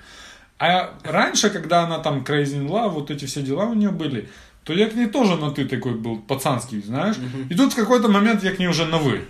[0.59, 4.29] А раньше, когда она там Crazy in Love, вот эти все дела у нее были,
[4.63, 7.15] то я к ней тоже на ты такой был, пацанский, знаешь.
[7.49, 9.21] И тут в какой-то момент я к ней уже на вы.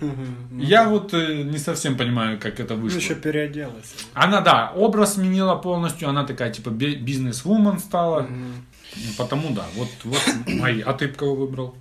[0.58, 2.98] Я вот э, не совсем понимаю, как это Ну, вышло.
[2.98, 3.94] еще переоделась.
[4.14, 8.28] Она, да, образ сменила полностью, она такая, типа, би- бизнес-вумен стала.
[9.16, 10.80] Потому, да, вот, вот мои.
[10.82, 11.74] А ты кого выбрал?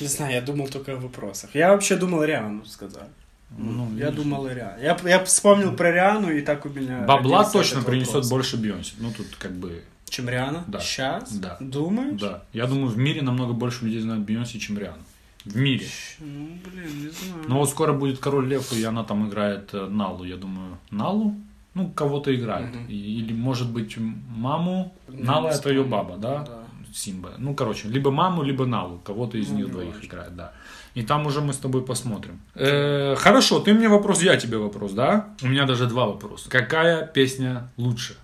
[0.00, 1.50] Не знаю, я думал только о вопросах.
[1.54, 3.08] Я вообще думал Риану сказать.
[3.56, 4.24] Ну, Я видишь.
[4.24, 4.82] думал Риану.
[4.82, 7.00] Я, я вспомнил про Риану, и так у меня...
[7.02, 8.30] Бабла точно принесет вопрос.
[8.30, 8.94] больше Бейонсе.
[8.98, 10.64] Ну, тут как бы, Чем Риана?
[10.66, 10.80] Да.
[10.80, 11.32] Сейчас?
[11.32, 11.56] Да.
[11.60, 12.20] Думаешь?
[12.20, 12.42] да.
[12.52, 15.02] Я думаю, в мире намного больше людей знают Бейонсе, чем Риану.
[15.44, 15.86] В мире.
[16.20, 17.44] Ну, блин, не знаю.
[17.48, 20.78] Но вот скоро будет Король Лев, и она там играет э, Налу, я думаю.
[20.90, 21.34] Налу?
[21.74, 22.74] Ну, кого-то играет.
[22.88, 24.94] И- или, может быть, маму.
[25.08, 26.44] Нала это ее баба, да?
[26.46, 26.64] Да.
[26.94, 27.32] Симба.
[27.38, 29.00] Ну, короче, либо маму, либо Налу.
[29.04, 30.52] Кого-то из них двоих играет, да.
[30.94, 32.40] И там уже мы с тобой посмотрим.
[32.54, 35.34] Э, хорошо, ты мне вопрос, я тебе вопрос, да?
[35.42, 36.48] У меня даже два вопроса.
[36.48, 38.16] Какая песня лучше?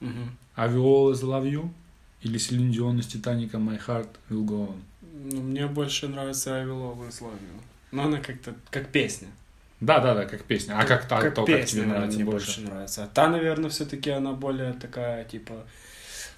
[0.00, 0.08] I
[0.56, 1.70] will always love you?
[2.22, 4.80] Или Селин Дион из Титаника My Heart Will Go On?
[5.32, 7.60] Ну, мне больше нравится I Will Always Love You.
[7.90, 9.28] Но она как-то, как песня.
[9.80, 10.78] Да, да, да, как песня.
[10.78, 12.46] А как, та, как то, песня как тебе нравится мне больше?
[12.46, 13.04] больше нравится.
[13.04, 15.54] А та, наверное, все-таки она более такая, типа,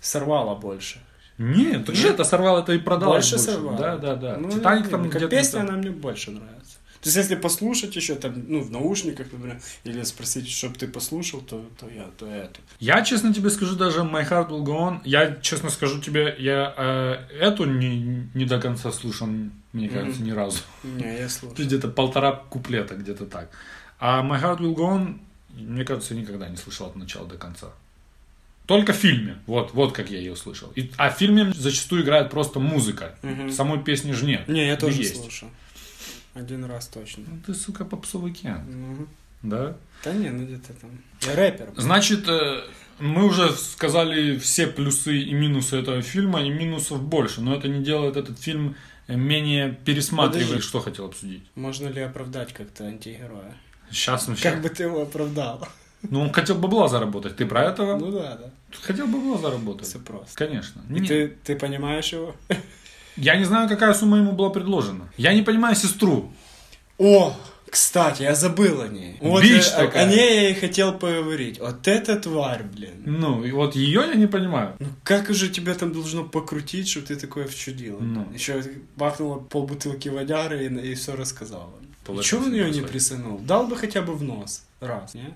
[0.01, 0.99] сорвала больше.
[1.37, 3.11] Нет, же это сорвал, это и продал.
[3.11, 3.77] больше сорвала.
[3.77, 4.37] Да, да, да.
[4.39, 5.29] Ну, Титаник там как где-то...
[5.37, 6.64] песня там- она мне больше нравится.
[7.05, 11.43] То есть, если послушать еще там, ну, в наушниках, например, или спросить, чтобы ты послушал,
[11.43, 12.63] то, то я, то эту.
[12.81, 16.73] Я, честно тебе скажу, даже My Heart Will Go On, я, честно скажу тебе, я
[16.75, 19.29] э, эту не, не до конца слушал,
[19.75, 20.61] мне кажется, ни разу.
[20.83, 21.67] Не, я слушаю.
[21.67, 23.51] Где-то полтора куплета, где-то так.
[23.99, 25.19] А My Heart Will Go On,
[25.51, 27.69] мне кажется, я никогда не слышал от начала до конца.
[28.65, 29.37] Только в фильме.
[29.47, 30.73] Вот, вот как я ее слышал.
[30.75, 33.15] И, а в фильме зачастую играет просто музыка.
[33.53, 34.49] Самой песни же нет.
[34.49, 35.17] Не, я тоже Есть.
[35.21, 35.51] слушал.
[36.35, 37.25] Один раз точно.
[37.27, 38.59] Ну, Ты, сука, попсовый кен.
[38.67, 39.09] Мгм.
[39.43, 39.77] Да?
[40.03, 40.91] Да не, ну где-то там.
[41.23, 41.73] Я рэпер.
[41.77, 42.63] Значит, э,
[42.99, 47.85] мы уже сказали все плюсы и минусы этого фильма, и минусов больше, но это не
[47.85, 48.75] делает этот фильм
[49.07, 50.49] э, менее пересматриваемый.
[50.49, 50.69] Подожди.
[50.69, 51.45] Что хотел обсудить?
[51.55, 53.55] Можно ли оправдать как-то антигероя?
[53.91, 55.69] Сейчас мы Как бы ты его оправдал?
[56.03, 57.37] Ну, он хотел бабла заработать.
[57.37, 57.99] Ты про этого?
[57.99, 58.51] Ну да, да.
[58.83, 59.87] Хотел бабла заработать.
[59.87, 60.37] Все просто.
[60.37, 60.83] Конечно.
[60.91, 62.35] И ты, ты понимаешь его?
[63.17, 65.09] Я не знаю, какая сумма ему была предложена.
[65.17, 66.33] Я не понимаю сестру.
[66.99, 67.35] О,
[67.71, 69.17] кстати, я забыл о ней.
[69.21, 70.07] Вот Бич о- такая.
[70.07, 71.59] О ней я и хотел поговорить.
[71.59, 73.03] Вот эта тварь, блин.
[73.05, 74.75] Ну, и вот ее я не понимаю.
[74.79, 77.99] Ну как же тебя там должно покрутить, что ты такое вчудила?
[77.99, 78.29] Ну.
[78.33, 78.63] Еще
[78.97, 81.73] бахнула полбутылки водяры и, и все рассказала.
[82.23, 83.39] Чего он ее не присынул?
[83.39, 84.63] Дал бы хотя бы в нос.
[84.81, 85.35] Раз, не?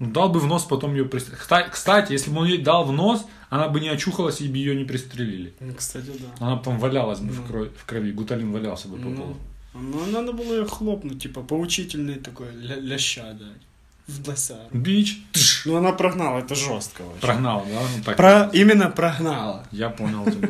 [0.00, 1.68] Ну, дал бы в нос, потом ее пристрелили.
[1.70, 4.76] Кстати, если бы он ей дал в нос, она бы не очухалась и бы ее
[4.76, 5.52] не пристрелили.
[5.60, 6.46] Ну, кстати, да.
[6.46, 8.12] Она бы там валялась бы в, крови, в крови.
[8.12, 9.36] Гуталин валялся бы по Ну, полу.
[9.74, 13.62] ну, надо было ее хлопнуть, типа, поучительный такой ля- ляща дать.
[14.06, 14.60] В досару.
[14.72, 15.20] Бич.
[15.32, 15.66] Тш.
[15.66, 17.20] Ну, она прогнала, это жестко вообще.
[17.20, 17.80] Прогнал, да?
[17.96, 18.16] Ну, так.
[18.16, 18.50] Про...
[18.54, 19.66] Именно прогнала.
[19.72, 20.48] Я понял тебя.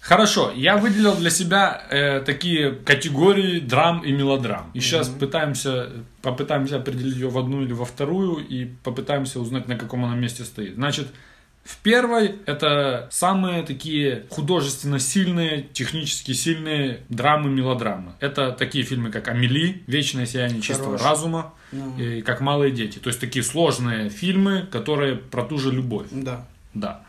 [0.00, 4.70] Хорошо, я выделил для себя э, такие категории драм и мелодрам.
[4.74, 5.90] И сейчас пытаемся,
[6.22, 10.44] попытаемся определить ее в одну или во вторую и попытаемся узнать, на каком она месте
[10.44, 10.74] стоит.
[10.74, 11.08] Значит,
[11.64, 18.12] в первой это самые такие художественно сильные, технически сильные драмы, мелодрамы.
[18.20, 21.04] Это такие фильмы, как «Амели», «Вечное сияние чистого Хороший.
[21.04, 21.54] разума»
[21.98, 22.98] и «Как малые дети».
[22.98, 26.06] То есть такие сложные фильмы, которые про ту же любовь.
[26.10, 26.46] Да.
[26.72, 27.02] Да.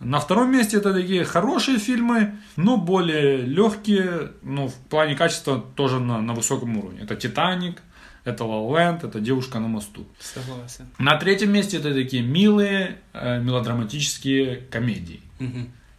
[0.00, 6.00] На втором месте это такие хорошие фильмы, но более легкие, но в плане качества тоже
[6.00, 7.00] на, на высоком уровне.
[7.02, 7.82] Это «Титаник»,
[8.24, 10.06] это «Ла Ленд», это «Девушка на мосту».
[10.18, 10.86] Согласен.
[10.98, 15.20] На третьем месте это такие милые э, мелодраматические комедии,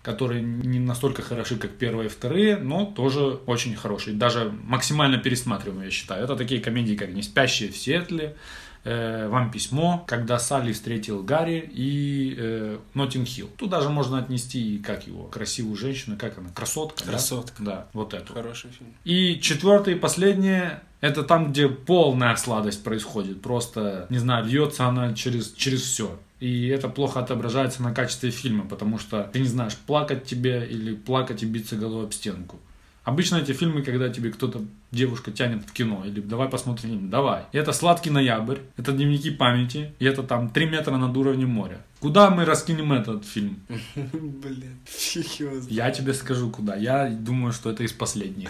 [0.02, 4.16] которые не настолько хороши, как первые и вторые, но тоже очень хорошие.
[4.16, 6.24] Даже максимально пересматриваемые, я считаю.
[6.24, 8.36] Это такие комедии, как «Не спящие в Сиэтле»,
[8.84, 13.50] э, «Вам письмо», «Когда Салли встретил Гарри» и э, «Ноттинг Хилл».
[13.58, 17.12] Тут даже можно отнести, и как его, красивую женщину, как она, красотка, да?
[17.12, 17.64] Красотка.
[17.64, 18.34] Да, вот эту.
[18.34, 18.94] Хороший фильм.
[19.04, 23.42] И четвертое и последнее, это там, где полная сладость происходит.
[23.42, 26.20] Просто, не знаю, льется она через, через все.
[26.40, 30.96] И это плохо отображается на качестве фильма, потому что ты не знаешь, плакать тебе или
[30.96, 32.60] плакать и биться головой об стенку.
[33.04, 37.46] Обычно эти фильмы, когда тебе кто-то, девушка тянет в кино, или давай посмотрим фильм, давай.
[37.52, 41.82] И это «Сладкий ноябрь», это «Дневники памяти», и это там «Три метра над уровнем моря».
[42.00, 43.60] Куда мы раскинем этот фильм?
[43.96, 44.80] Блин,
[45.62, 45.72] знает.
[45.72, 46.76] Я тебе скажу, куда.
[46.76, 48.50] Я думаю, что это из последних.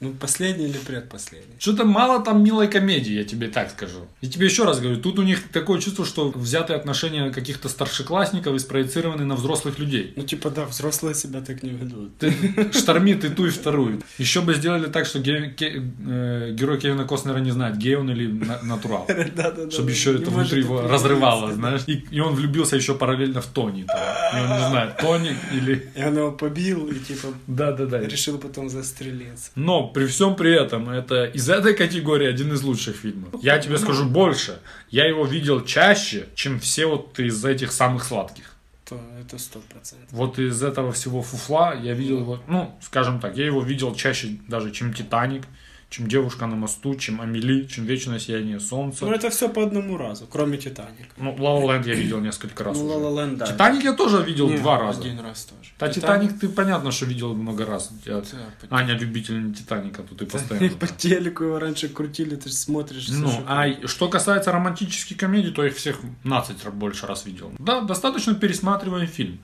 [0.00, 1.56] Ну, последний или предпоследний?
[1.58, 4.06] Что-то мало там милой комедии, я тебе так скажу.
[4.20, 8.54] И тебе еще раз говорю, тут у них такое чувство, что взятые отношения каких-то старшеклассников
[8.54, 10.12] и спроецированы на взрослых людей.
[10.16, 12.16] Ну, типа, да, взрослые себя так не ведут.
[12.18, 12.32] Ты
[12.72, 14.00] штормит и ту, и вторую.
[14.18, 18.28] Еще бы сделали так, что ге- э, герой Кевина Костнера не знает, гей он или
[18.28, 19.06] на- натурал.
[19.70, 21.82] Чтобы еще это внутри его разрывало, знаешь.
[21.88, 23.80] И, он влюбился еще параллельно в Тони.
[23.82, 25.90] И он не знает, Тони или...
[25.96, 27.98] И он его побил и, типа, Да-да-да.
[28.00, 29.50] решил потом застрелиться.
[29.56, 33.34] Но при всем при этом, это из этой категории один из лучших фильмов.
[33.42, 34.60] Я тебе скажу больше.
[34.90, 38.54] Я его видел чаще, чем все вот из этих самых сладких.
[38.88, 40.08] То это сто процентов.
[40.10, 44.38] Вот из этого всего фуфла я видел его, ну, скажем так, я его видел чаще
[44.48, 45.44] даже, чем «Титаник»,
[45.90, 49.06] чем «Девушка на мосту», чем «Амели», чем «Вечное сияние солнца».
[49.06, 51.08] Ну, это все по одному разу, кроме Титаника.
[51.16, 52.94] Ну, «Ла Ла Ленд» я видел несколько раз Ну, уже.
[52.94, 53.46] «Ла Ла Ленд», да.
[53.46, 55.00] «Титаник» я тоже видел Не, два раза.
[55.00, 55.70] Один раз тоже.
[55.78, 57.90] Да, «Титаник» ты понятно, что видел много раз.
[58.04, 58.22] Я-
[58.68, 60.68] по- Аня любитель «Титаника», тут и постоянно.
[60.76, 63.08] По телеку его раньше крутили, ты же смотришь.
[63.08, 67.50] Ну, а что касается романтических комедий, то их всех 15 раз больше раз видел.
[67.58, 69.38] Да, достаточно пересматриваем фильм.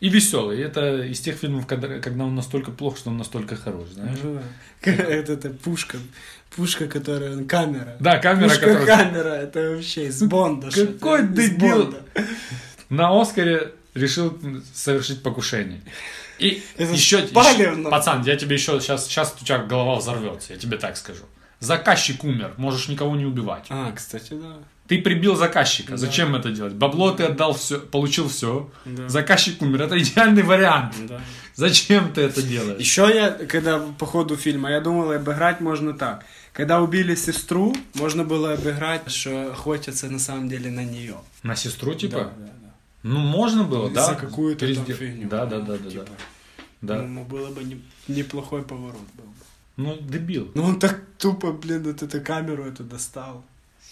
[0.00, 0.60] И веселый.
[0.62, 4.18] Это из тех фильмов, когда, когда он настолько плох, что он настолько хорош, знаешь?
[4.22, 4.90] Ну да.
[4.90, 5.98] Это, это пушка.
[6.56, 7.44] Пушка, которая...
[7.44, 7.96] Камера.
[8.00, 9.28] Да, камера, Пушка которая- камера.
[9.28, 10.70] Это вообще из Бонда.
[10.70, 11.82] что-то, Какой из дебил!
[11.84, 12.02] Бонда.
[12.88, 14.38] На Оскаре решил
[14.74, 15.82] совершить покушение.
[16.38, 17.90] И Это еще, палевно.
[17.90, 21.24] пацан, я тебе еще сейчас, сейчас у тебя голова взорвется, я тебе так скажу.
[21.60, 23.66] Заказчик умер, можешь никого не убивать.
[23.68, 24.56] А, кстати, да.
[24.90, 25.96] Ты прибил заказчика.
[25.96, 26.72] Зачем это делать?
[26.72, 28.68] Бабло ты отдал все, получил все.
[28.84, 29.08] Да.
[29.08, 29.82] Заказчик умер.
[29.82, 30.96] Это идеальный вариант.
[31.08, 31.20] Да.
[31.54, 32.80] Зачем ты это делаешь?
[32.80, 36.24] Еще я, когда по ходу фильма, я думал, обыграть можно так.
[36.52, 41.18] Когда убили сестру, можно было обыграть, что охотятся на самом деле на нее.
[41.44, 42.16] На сестру типа?
[42.16, 42.70] Да, да, да.
[43.04, 44.06] Ну можно было, да?
[44.06, 45.28] За какую-то там Пересде- фигню.
[45.28, 46.04] Да, да, да, да, Типа,
[46.80, 46.96] да.
[46.96, 47.02] Да.
[47.02, 49.24] Ну, было бы не- неплохой поворот был.
[49.24, 49.30] бы.
[49.76, 50.50] Ну дебил.
[50.54, 53.44] Ну он так тупо, блин, вот эту камеру эту достал.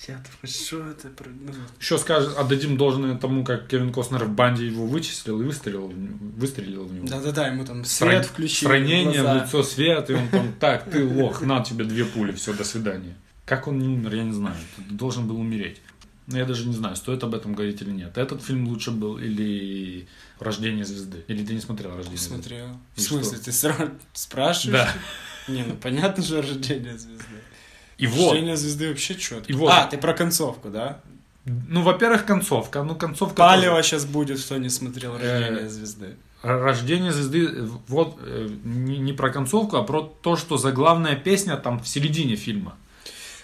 [0.07, 1.11] Я думаю, что это?
[1.41, 5.89] ну, Еще скажем, отдадим должное тому, как Кевин Костнер в банде его вычислил и выстрелил,
[5.89, 7.07] в него- выстрелил в него.
[7.09, 8.69] Да-да-да, ему там свет ран- включили.
[8.69, 9.39] С ранением глаза.
[9.41, 12.65] в лицо свет, и он там, так, ты лох, на тебе две пули, все, до
[12.65, 13.17] свидания.
[13.45, 14.57] Как он не умер, я не знаю.
[14.77, 15.81] Ты должен был умереть.
[16.29, 18.19] Я даже не знаю, стоит об этом говорить или нет.
[18.19, 20.07] Этот фильм лучше был или
[20.39, 21.25] «Рождение звезды».
[21.27, 22.35] Или ты не смотрел «Рождение звезды»?
[22.35, 22.69] Смотрел.
[22.95, 23.45] В смысле, что?
[23.47, 24.79] ты сра- спрашиваешь?
[25.47, 25.53] Да.
[25.53, 27.25] Не, ну понятно же рождение звезды.
[27.99, 29.53] И вот, Рождение звезды вообще четко.
[29.53, 29.71] И вот.
[29.73, 31.01] А, ты про концовку, да?
[31.69, 32.83] ну, во-первых, концовка.
[32.83, 33.89] Ну, концовка Палево тоже.
[33.89, 36.17] сейчас будет, кто не смотрел рождение Э, звезды.
[36.43, 41.81] Рождение звезды, вот, э, не, не про концовку, а про то, что заглавная песня там
[41.81, 42.77] в середине фильма.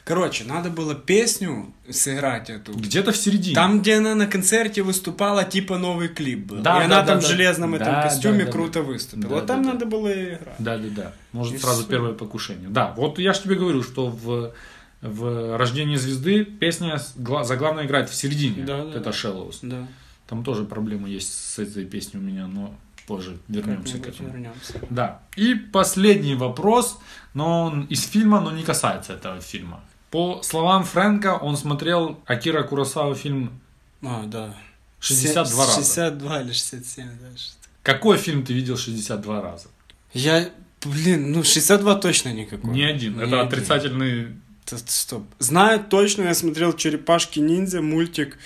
[0.05, 2.75] Короче, надо было песню сыграть эту.
[2.75, 3.55] Где-то в середине.
[3.55, 6.61] Там, где она на концерте выступала, типа новый клип был.
[6.61, 7.27] Да, и да, она да, там да.
[7.27, 8.83] в железном этом Да, костюме да, да, круто да.
[8.83, 9.29] выступила.
[9.31, 9.73] Да, вот там да, да.
[9.73, 10.55] надо было и играть.
[10.59, 11.13] Да, да, да.
[11.33, 11.91] Может, И сразу всё.
[11.91, 12.69] первое покушение.
[12.69, 14.53] Да, вот я же тебе говорю, что в,
[15.01, 18.63] в «Рождении звезды» песня с- гла- заглавная играет в середине.
[18.63, 19.11] Да, да, это да.
[19.11, 19.61] Shallows.
[19.63, 19.89] Да.
[20.27, 22.75] Там тоже проблемы есть с этой песней у меня, но
[23.07, 24.29] позже вернемся к этому.
[24.29, 24.75] вернемся.
[24.91, 25.23] Да.
[25.37, 26.99] И последний вопрос,
[27.33, 29.83] но он из фильма, но не касается этого фильма.
[30.15, 33.61] По словам Фрэнка, он смотрел Акира Куросава фильм
[34.01, 34.55] А, да.
[35.01, 35.75] 62 раза.
[35.75, 37.37] 62 или 67, да.
[37.37, 37.69] что-то.
[37.83, 39.67] Какой фильм ты видел 62 раза?
[40.13, 40.51] Я,
[40.85, 42.71] блин, ну 62 точно никакой.
[42.71, 43.17] Ни один.
[43.17, 43.49] Ни Это один.
[43.49, 44.29] отрицательный...
[44.67, 45.25] Стоп.
[45.41, 48.39] Знаю точно, я смотрел «Черепашки-ниндзя», мультик.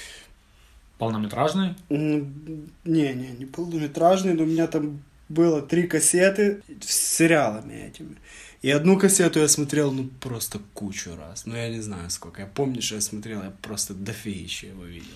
[0.96, 1.74] Полнометражный?
[1.90, 8.16] Не, не, не полнометражный, но у меня там было три кассеты с сериалами этими.
[8.62, 11.46] И одну кассету я смотрел, ну, просто кучу раз.
[11.46, 12.40] Ну, я не знаю сколько.
[12.42, 15.14] Я помню, что я смотрел, я просто дофигища его видел.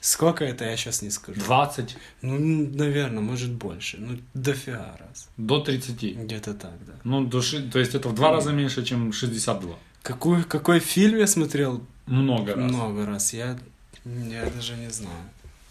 [0.00, 1.40] Сколько это, я сейчас не скажу.
[1.40, 2.38] 20 Ну,
[2.76, 3.96] наверное, может больше.
[3.98, 5.28] Ну, дофига раз.
[5.36, 6.16] до 30.
[6.24, 6.92] Где-то так, да.
[7.04, 9.76] Ну, до ши- то есть это в два раза меньше, чем 62.
[10.02, 11.80] Какой, какой фильм я смотрел?
[12.06, 12.70] Много раз.
[12.72, 13.32] Много раз.
[13.34, 13.58] Я,
[14.04, 15.24] я даже не знаю.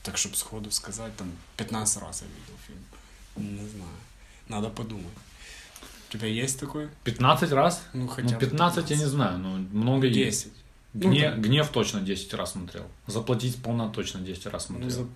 [0.03, 3.55] Так, чтобы сходу сказать, там 15 раз я видел фильм.
[3.55, 3.91] Не знаю.
[4.49, 5.13] Надо подумать.
[6.09, 6.89] У тебя есть такой?
[7.03, 7.83] 15 раз?
[7.93, 10.45] Ну, хотя ну, бы 15, я не знаю, но много есть.
[10.45, 10.53] 10.
[10.93, 11.35] Ну, да.
[11.35, 12.83] Гнев точно 10 раз смотрел.
[13.07, 14.89] Заплатить сполна точно 10 раз смотрел.
[14.89, 15.07] Ну, за...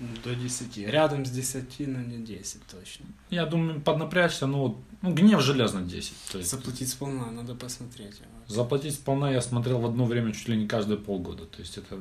[0.00, 0.76] ну, до 10.
[0.88, 3.06] Рядом с 10, но не 10 точно.
[3.30, 6.12] Я думаю, поднапрячься, ну, вот, ну, гнев железно 10.
[6.30, 8.16] То есть Заплатить сполна, надо посмотреть.
[8.18, 8.28] его.
[8.46, 11.46] заплатить сполна я смотрел в одно время чуть ли не каждые полгода.
[11.46, 11.96] То есть это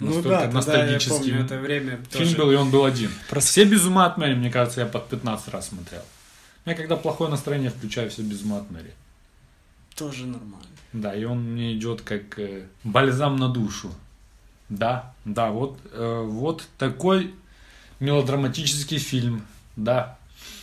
[0.00, 3.10] Ну да, тогда я ностальгический помню, это время фильм тоже- был, и он был один.
[3.28, 6.02] Про- Все без ума от Мэри, мне кажется, я под 15 раз смотрел.
[6.66, 8.92] Я когда плохое настроение включаю все без Мэри.
[9.96, 10.66] тоже нормально.
[10.92, 13.92] Да, и он мне идет как э, бальзам на душу.
[14.68, 17.34] Да, да, вот, э, вот такой
[18.00, 19.46] мелодраматический фильм.
[19.76, 20.18] Да.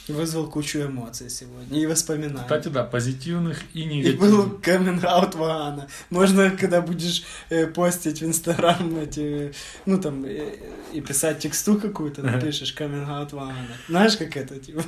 [0.08, 2.40] Вызвал кучу эмоций сегодня и воспоминаний.
[2.42, 4.20] Кстати, да, позитивных и И негативных.
[4.20, 5.88] был каминг-аут Вагана.
[6.10, 9.54] Можно, когда будешь э, постить в Инстаграм эти,
[9.86, 10.56] ну там, э,
[10.94, 13.68] и писать тексту какую-то, напишешь каминг-аут Вагана.
[13.90, 14.84] Знаешь, как это, типа?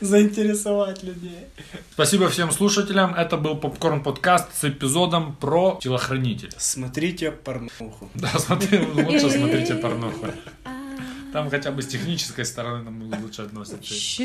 [0.00, 1.46] Заинтересовать людей.
[1.92, 3.14] Спасибо всем слушателям.
[3.14, 6.50] Это был Попкорн подкаст с эпизодом про телохранителя.
[6.58, 8.10] Смотрите порнуху.
[8.14, 10.26] Да, смотри, лучше смотрите порнуху.
[11.32, 14.22] Там хотя бы с технической стороны нам лучше относятся.